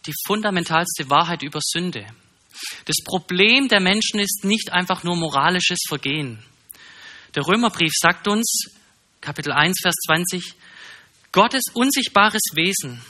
die 0.06 0.14
fundamentalste 0.26 1.10
Wahrheit 1.10 1.42
über 1.42 1.60
Sünde. 1.62 2.06
Das 2.84 2.96
Problem 3.04 3.68
der 3.68 3.80
Menschen 3.80 4.20
ist 4.20 4.44
nicht 4.44 4.72
einfach 4.72 5.02
nur 5.02 5.16
moralisches 5.16 5.78
Vergehen. 5.88 6.42
Der 7.34 7.46
Römerbrief 7.46 7.92
sagt 7.94 8.28
uns, 8.28 8.70
Kapitel 9.20 9.52
1, 9.52 9.80
Vers 9.82 9.94
20, 10.06 10.54
Gottes 11.32 11.64
unsichtbares 11.74 12.42
Wesen, 12.54 13.02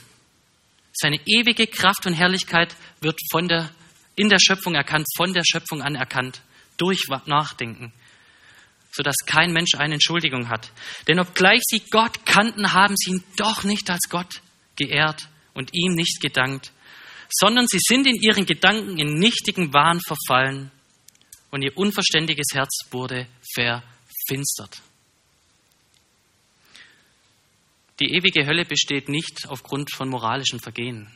seine 0.93 1.19
ewige 1.25 1.67
Kraft 1.67 2.05
und 2.07 2.13
Herrlichkeit 2.13 2.75
wird 3.01 3.19
von 3.31 3.47
der 3.47 3.69
in 4.17 4.27
der 4.27 4.39
Schöpfung 4.39 4.75
erkannt, 4.75 5.07
von 5.15 5.33
der 5.33 5.43
Schöpfung 5.49 5.81
an 5.81 5.95
erkannt, 5.95 6.41
durch 6.75 7.07
Nachdenken, 7.25 7.93
sodass 8.91 9.15
kein 9.25 9.53
Mensch 9.53 9.75
eine 9.75 9.93
Entschuldigung 9.93 10.49
hat. 10.49 10.71
Denn 11.07 11.19
obgleich 11.19 11.61
sie 11.63 11.81
Gott 11.89 12.25
kannten, 12.25 12.73
haben 12.73 12.95
sie 12.97 13.11
ihn 13.11 13.23
doch 13.37 13.63
nicht 13.63 13.89
als 13.89 14.09
Gott 14.09 14.41
geehrt 14.75 15.29
und 15.53 15.69
ihm 15.73 15.93
nicht 15.93 16.19
gedankt, 16.19 16.71
sondern 17.29 17.67
sie 17.67 17.79
sind 17.79 18.07
in 18.07 18.15
ihren 18.15 18.45
Gedanken 18.45 18.97
in 18.97 19.19
nichtigen 19.19 19.73
Wahn 19.73 20.01
verfallen 20.01 20.71
und 21.51 21.61
ihr 21.61 21.77
unverständiges 21.77 22.47
Herz 22.53 22.87
wurde 22.91 23.27
verfinstert. 23.53 24.81
Die 27.99 28.13
ewige 28.13 28.45
Hölle 28.45 28.65
besteht 28.65 29.09
nicht 29.09 29.47
aufgrund 29.47 29.91
von 29.91 30.09
moralischen 30.09 30.59
Vergehen. 30.59 31.11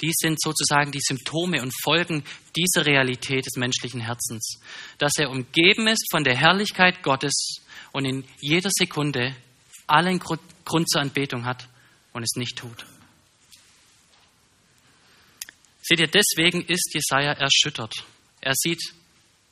Dies 0.00 0.14
sind 0.18 0.40
sozusagen 0.40 0.92
die 0.92 1.00
Symptome 1.00 1.60
und 1.60 1.72
Folgen 1.82 2.22
dieser 2.56 2.86
Realität 2.86 3.44
des 3.46 3.56
menschlichen 3.56 4.00
Herzens, 4.00 4.60
dass 4.98 5.12
er 5.18 5.30
umgeben 5.30 5.88
ist 5.88 6.06
von 6.10 6.22
der 6.22 6.36
Herrlichkeit 6.36 7.02
Gottes 7.02 7.62
und 7.92 8.04
in 8.04 8.24
jeder 8.40 8.70
Sekunde 8.72 9.34
allen 9.88 10.20
Grund 10.20 10.88
zur 10.88 11.00
Anbetung 11.00 11.44
hat 11.44 11.68
und 12.12 12.22
es 12.22 12.36
nicht 12.36 12.56
tut. 12.56 12.86
Seht 15.82 16.00
ihr, 16.00 16.08
deswegen 16.08 16.62
ist 16.66 16.92
Jesaja 16.92 17.32
erschüttert. 17.32 17.94
Er 18.40 18.52
sieht, 18.54 18.80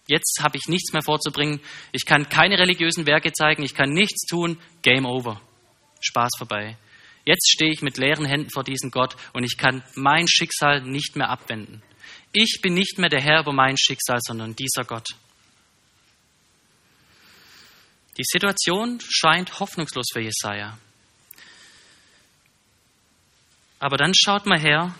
jetzt 0.06 0.38
habe 0.42 0.58
ich 0.58 0.68
nichts 0.68 0.92
mehr 0.92 1.02
vorzubringen, 1.02 1.60
ich 1.92 2.04
kann 2.04 2.28
keine 2.28 2.58
religiösen 2.58 3.06
Werke 3.06 3.32
zeigen, 3.32 3.62
ich 3.62 3.74
kann 3.74 3.90
nichts 3.90 4.26
tun, 4.26 4.60
Game 4.82 5.06
over. 5.06 5.40
Spaß 6.00 6.30
vorbei. 6.38 6.76
Jetzt 7.26 7.50
stehe 7.50 7.72
ich 7.72 7.82
mit 7.82 7.98
leeren 7.98 8.24
Händen 8.24 8.50
vor 8.50 8.62
diesem 8.64 8.90
Gott 8.90 9.16
und 9.32 9.42
ich 9.42 9.58
kann 9.58 9.82
mein 9.94 10.28
Schicksal 10.28 10.80
nicht 10.82 11.16
mehr 11.16 11.28
abwenden. 11.28 11.82
Ich 12.32 12.60
bin 12.62 12.74
nicht 12.74 12.98
mehr 12.98 13.08
der 13.08 13.20
Herr 13.20 13.40
über 13.40 13.52
mein 13.52 13.76
Schicksal, 13.76 14.18
sondern 14.20 14.54
dieser 14.54 14.84
Gott. 14.84 15.08
Die 18.16 18.24
Situation 18.24 19.00
scheint 19.00 19.58
hoffnungslos 19.58 20.06
für 20.12 20.20
Jesaja. 20.20 20.78
Aber 23.80 23.96
dann 23.96 24.12
schaut 24.14 24.46
mal 24.46 24.60
her, 24.60 24.94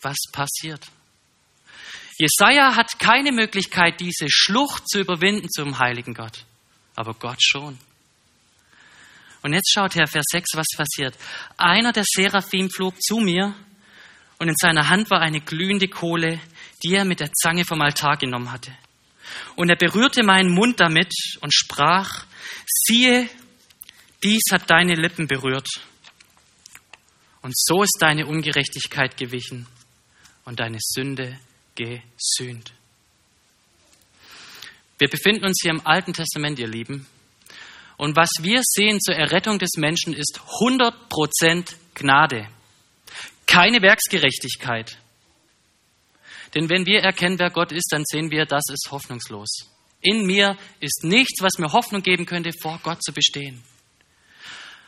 was 0.00 0.16
passiert. 0.32 0.86
Jesaja 2.18 2.74
hat 2.74 2.98
keine 2.98 3.30
Möglichkeit, 3.30 4.00
diese 4.00 4.26
Schlucht 4.28 4.88
zu 4.88 5.00
überwinden 5.00 5.48
zum 5.50 5.78
heiligen 5.78 6.14
Gott. 6.14 6.44
Aber 6.96 7.14
Gott 7.14 7.40
schon. 7.40 7.78
Und 9.42 9.52
jetzt 9.52 9.72
schaut 9.72 9.94
her, 9.94 10.06
Vers 10.06 10.26
6, 10.30 10.50
was 10.54 10.66
passiert. 10.76 11.14
Einer 11.56 11.92
der 11.92 12.04
Seraphim 12.06 12.70
flog 12.70 13.00
zu 13.00 13.18
mir 13.18 13.54
und 14.38 14.48
in 14.48 14.56
seiner 14.56 14.88
Hand 14.88 15.10
war 15.10 15.20
eine 15.20 15.40
glühende 15.40 15.88
Kohle, 15.88 16.40
die 16.82 16.94
er 16.94 17.04
mit 17.04 17.20
der 17.20 17.32
Zange 17.32 17.64
vom 17.64 17.80
Altar 17.80 18.16
genommen 18.16 18.52
hatte. 18.52 18.72
Und 19.56 19.68
er 19.68 19.76
berührte 19.76 20.22
meinen 20.22 20.52
Mund 20.52 20.80
damit 20.80 21.12
und 21.40 21.52
sprach, 21.52 22.24
siehe, 22.66 23.28
dies 24.22 24.42
hat 24.50 24.70
deine 24.70 24.94
Lippen 24.94 25.26
berührt. 25.26 25.68
Und 27.42 27.56
so 27.56 27.82
ist 27.82 27.98
deine 28.00 28.26
Ungerechtigkeit 28.26 29.16
gewichen 29.16 29.66
und 30.44 30.60
deine 30.60 30.78
Sünde 30.80 31.38
gesühnt. 31.74 32.72
Wir 34.98 35.08
befinden 35.08 35.44
uns 35.44 35.60
hier 35.62 35.70
im 35.70 35.86
Alten 35.86 36.12
Testament, 36.12 36.58
ihr 36.58 36.66
Lieben. 36.66 37.06
Und 37.98 38.14
was 38.16 38.30
wir 38.40 38.60
sehen 38.62 39.00
zur 39.00 39.16
Errettung 39.16 39.58
des 39.58 39.72
Menschen 39.76 40.14
ist 40.14 40.40
100% 40.60 41.74
Gnade. 41.94 42.48
Keine 43.44 43.82
Werksgerechtigkeit. 43.82 44.98
Denn 46.54 46.70
wenn 46.70 46.86
wir 46.86 47.00
erkennen, 47.00 47.40
wer 47.40 47.50
Gott 47.50 47.72
ist, 47.72 47.88
dann 47.90 48.04
sehen 48.06 48.30
wir, 48.30 48.46
das 48.46 48.62
ist 48.72 48.90
hoffnungslos. 48.92 49.68
In 50.00 50.26
mir 50.26 50.56
ist 50.78 51.02
nichts, 51.02 51.42
was 51.42 51.58
mir 51.58 51.72
Hoffnung 51.72 52.02
geben 52.02 52.24
könnte, 52.24 52.52
vor 52.62 52.78
Gott 52.84 53.02
zu 53.02 53.12
bestehen. 53.12 53.64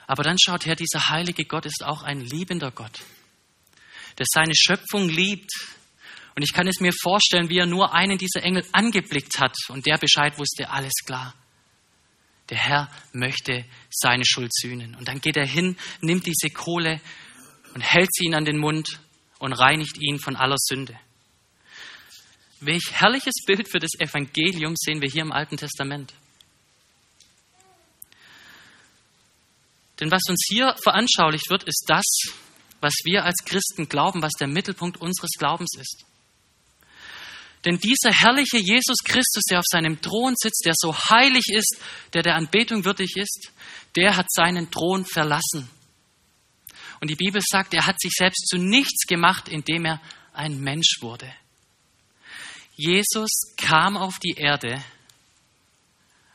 Aber 0.07 0.23
dann 0.23 0.37
schaut 0.41 0.65
her, 0.65 0.77
dieser 0.77 1.09
heilige 1.09 1.45
Gott 1.45 1.67
ist 1.67 1.85
auch 1.85 2.03
ein 2.03 2.21
liebender 2.21 2.71
Gott, 2.71 3.01
der 4.19 4.27
seine 4.29 4.55
Schöpfung 4.55 5.09
liebt. 5.09 5.51
Und 6.37 6.45
ich 6.45 6.53
kann 6.53 6.69
es 6.69 6.79
mir 6.79 6.93
vorstellen, 6.93 7.49
wie 7.49 7.59
er 7.59 7.67
nur 7.67 7.93
einen 7.93 8.19
dieser 8.19 8.45
Engel 8.45 8.65
angeblickt 8.71 9.41
hat 9.41 9.57
und 9.69 9.85
der 9.87 9.99
Bescheid 9.99 10.39
wusste, 10.39 10.71
alles 10.71 10.95
klar. 11.05 11.35
Der 12.51 12.59
Herr 12.59 12.91
möchte 13.13 13.65
seine 13.91 14.25
Schuld 14.27 14.53
sühnen. 14.53 14.97
Und 14.97 15.09
dann 15.09 15.21
geht 15.21 15.37
er 15.37 15.47
hin, 15.47 15.77
nimmt 16.01 16.27
diese 16.27 16.51
Kohle 16.51 17.01
und 17.75 17.81
hält 17.81 18.09
sie 18.13 18.27
ihn 18.27 18.35
an 18.35 18.45
den 18.45 18.59
Mund 18.59 19.01
und 19.39 19.53
reinigt 19.53 19.97
ihn 19.99 20.19
von 20.19 20.37
aller 20.37 20.59
Sünde. 20.59 20.99
Welch 22.61 22.91
herrliches 22.93 23.45
Bild 23.47 23.71
für 23.71 23.79
das 23.79 23.93
Evangelium 23.99 24.75
sehen 24.77 25.01
wir 25.01 25.09
hier 25.09 25.23
im 25.23 25.33
Alten 25.33 25.57
Testament. 25.57 26.13
Denn 29.99 30.11
was 30.11 30.23
uns 30.29 30.45
hier 30.49 30.75
veranschaulicht 30.83 31.51
wird, 31.51 31.63
ist 31.65 31.85
das, 31.87 32.05
was 32.81 32.95
wir 33.05 33.25
als 33.25 33.45
Christen 33.45 33.89
glauben, 33.89 34.23
was 34.23 34.33
der 34.33 34.49
Mittelpunkt 34.49 35.01
unseres 35.01 35.31
Glaubens 35.39 35.71
ist. 35.79 36.05
Denn 37.65 37.79
dieser 37.79 38.11
herrliche 38.13 38.59
Jesus 38.59 38.99
Christus, 39.05 39.43
der 39.51 39.59
auf 39.59 39.67
seinem 39.71 40.01
Thron 40.01 40.35
sitzt, 40.37 40.63
der 40.65 40.73
so 40.75 40.97
heilig 40.97 41.45
ist, 41.53 41.77
der 42.15 42.23
der 42.23 42.37
Anbetung 42.37 42.85
würdig 42.85 43.17
ist, 43.17 43.53
der 43.97 44.17
hat 44.17 44.27
seinen 44.31 44.71
Thron 44.71 45.05
verlassen. 45.05 45.69
Und 47.01 47.09
die 47.11 47.17
Bibel 47.17 47.41
sagt, 47.45 47.75
er 47.75 47.87
hat 47.87 48.01
sich 48.01 48.13
selbst 48.13 48.47
zu 48.49 48.57
nichts 48.57 49.07
gemacht, 49.07 49.49
indem 49.49 49.87
er 49.87 50.01
ein 50.33 50.61
Mensch 50.61 50.99
wurde. 51.01 51.33
Jesus 52.77 53.31
kam 53.57 53.97
auf 53.97 54.19
die 54.19 54.37
Erde 54.39 54.83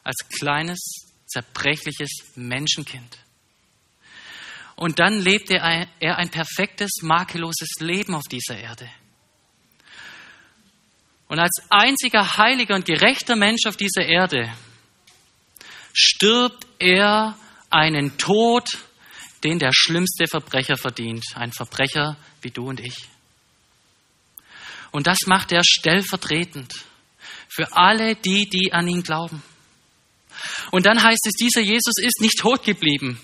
als 0.04 0.18
kleines, 0.38 0.80
zerbrechliches 1.26 2.12
Menschenkind. 2.36 3.18
Und 4.76 5.00
dann 5.00 5.20
lebte 5.20 5.56
er 5.56 6.18
ein 6.18 6.30
perfektes, 6.30 7.02
makelloses 7.02 7.80
Leben 7.80 8.14
auf 8.14 8.26
dieser 8.30 8.58
Erde. 8.58 8.90
Und 11.36 11.42
als 11.42 11.64
einziger 11.70 12.38
heiliger 12.38 12.76
und 12.76 12.86
gerechter 12.86 13.36
Mensch 13.36 13.66
auf 13.68 13.76
dieser 13.76 14.06
Erde 14.06 14.50
stirbt 15.92 16.66
er 16.80 17.38
einen 17.70 18.18
Tod, 18.18 18.70
den 19.44 19.60
der 19.60 19.72
schlimmste 19.74 20.28
Verbrecher 20.28 20.78
verdient. 20.78 21.26
Ein 21.36 21.52
Verbrecher 21.52 22.16
wie 22.42 22.52
du 22.52 22.70
und 22.70 22.80
ich. 22.80 23.10
Und 24.92 25.08
das 25.08 25.18
macht 25.26 25.52
er 25.52 25.64
stellvertretend 25.66 26.74
für 27.50 27.76
alle 27.76 28.16
die, 28.16 28.48
die 28.48 28.72
an 28.72 28.88
ihn 28.88 29.04
glauben. 29.04 29.44
Und 30.72 30.86
dann 30.86 31.04
heißt 31.04 31.28
es, 31.28 31.34
dieser 31.34 31.60
Jesus 31.60 31.96
ist 31.98 32.22
nicht 32.22 32.40
tot 32.40 32.64
geblieben, 32.64 33.20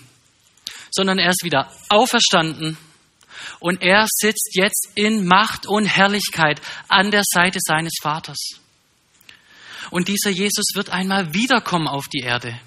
sondern 0.90 1.18
er 1.18 1.30
ist 1.30 1.44
wieder 1.44 1.72
auferstanden 1.88 2.76
und 3.62 3.80
er 3.80 4.06
sitzt 4.08 4.50
jetzt 4.54 4.88
in 4.96 5.24
Macht 5.24 5.66
und 5.66 5.84
Herrlichkeit 5.84 6.60
an 6.88 7.12
der 7.12 7.22
Seite 7.24 7.60
seines 7.62 7.92
Vaters. 8.02 8.58
Und 9.90 10.08
dieser 10.08 10.30
Jesus 10.30 10.64
wird 10.74 10.90
einmal 10.90 11.32
wiederkommen 11.32 11.86
auf 11.86 12.08
die 12.08 12.22
Erde. 12.22 12.58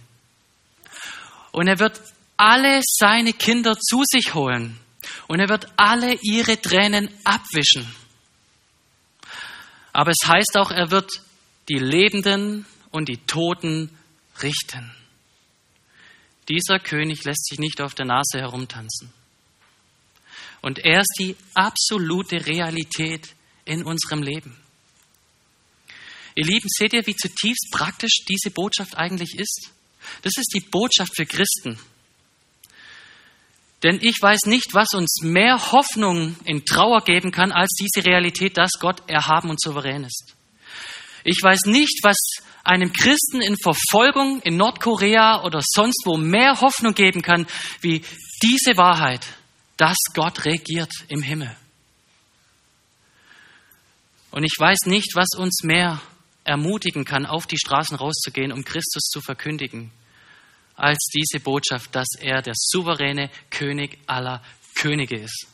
Und 1.51 1.67
er 1.67 1.79
wird 1.79 2.01
alle 2.37 2.79
seine 2.85 3.33
Kinder 3.33 3.77
zu 3.77 4.03
sich 4.05 4.33
holen. 4.33 4.79
Und 5.27 5.41
er 5.41 5.49
wird 5.49 5.67
alle 5.75 6.17
ihre 6.21 6.61
Tränen 6.61 7.09
abwischen. 7.25 7.93
Aber 9.91 10.11
es 10.11 10.25
heißt 10.27 10.57
auch, 10.57 10.71
er 10.71 10.91
wird 10.91 11.11
die 11.67 11.79
Lebenden 11.79 12.65
und 12.91 13.09
die 13.09 13.17
Toten 13.17 13.89
richten. 14.41 14.95
Dieser 16.47 16.79
König 16.79 17.25
lässt 17.25 17.47
sich 17.47 17.59
nicht 17.59 17.81
auf 17.81 17.95
der 17.95 18.05
Nase 18.05 18.39
herumtanzen. 18.39 19.11
Und 20.65 20.79
er 20.79 21.01
ist 21.01 21.13
die 21.19 21.35
absolute 21.53 22.43
Realität 22.47 23.35
in 23.65 23.83
unserem 23.83 24.23
Leben. 24.23 24.57
Ihr 26.33 26.43
Lieben, 26.43 26.67
seht 26.75 26.93
ihr, 26.93 27.05
wie 27.05 27.15
zutiefst 27.15 27.69
praktisch 27.71 28.25
diese 28.27 28.49
Botschaft 28.49 28.97
eigentlich 28.97 29.37
ist? 29.37 29.69
Das 30.23 30.33
ist 30.37 30.51
die 30.55 30.61
Botschaft 30.61 31.15
für 31.15 31.27
Christen. 31.27 31.77
Denn 33.83 33.99
ich 34.01 34.17
weiß 34.19 34.47
nicht, 34.47 34.73
was 34.73 34.95
uns 34.95 35.19
mehr 35.21 35.71
Hoffnung 35.71 36.35
in 36.45 36.65
Trauer 36.65 37.01
geben 37.01 37.29
kann, 37.29 37.51
als 37.51 37.69
diese 37.79 38.03
Realität, 38.03 38.57
dass 38.57 38.71
Gott 38.79 39.07
erhaben 39.07 39.51
und 39.51 39.61
souverän 39.61 40.03
ist. 40.03 40.33
Ich 41.23 41.37
weiß 41.43 41.65
nicht, 41.67 41.99
was 42.01 42.17
einem 42.63 42.91
Christen 42.91 43.41
in 43.41 43.55
Verfolgung 43.55 44.41
in 44.41 44.57
Nordkorea 44.57 45.43
oder 45.43 45.59
sonst 45.63 46.07
wo 46.07 46.17
mehr 46.17 46.59
Hoffnung 46.59 46.95
geben 46.95 47.21
kann, 47.21 47.45
wie 47.81 48.03
diese 48.41 48.77
Wahrheit, 48.77 49.27
dass 49.77 49.97
Gott 50.13 50.45
regiert 50.45 50.91
im 51.07 51.21
Himmel. 51.21 51.55
Und 54.31 54.43
ich 54.43 54.55
weiß 54.57 54.85
nicht, 54.85 55.15
was 55.15 55.29
uns 55.37 55.63
mehr 55.63 56.01
ermutigen 56.43 57.05
kann, 57.05 57.25
auf 57.25 57.47
die 57.47 57.57
Straßen 57.57 57.97
rauszugehen, 57.97 58.51
um 58.51 58.63
Christus 58.63 59.03
zu 59.09 59.21
verkündigen, 59.21 59.91
als 60.75 61.09
diese 61.13 61.41
Botschaft, 61.41 61.95
dass 61.95 62.07
er 62.19 62.41
der 62.41 62.53
souveräne 62.55 63.29
König 63.49 63.97
aller 64.07 64.43
Könige 64.75 65.19
ist. 65.19 65.47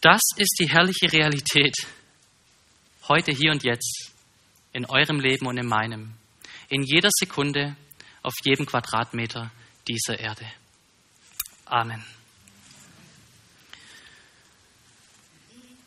Das 0.00 0.20
ist 0.36 0.56
die 0.58 0.68
herrliche 0.68 1.12
Realität 1.12 1.76
heute, 3.08 3.32
hier 3.32 3.52
und 3.52 3.62
jetzt, 3.62 4.10
in 4.72 4.84
eurem 4.86 5.20
Leben 5.20 5.46
und 5.46 5.58
in 5.58 5.66
meinem, 5.66 6.14
in 6.68 6.82
jeder 6.82 7.10
Sekunde, 7.12 7.76
auf 8.22 8.34
jedem 8.44 8.66
Quadratmeter 8.66 9.52
dieser 9.88 10.18
Erde. 10.18 10.46
Amen. 11.72 12.02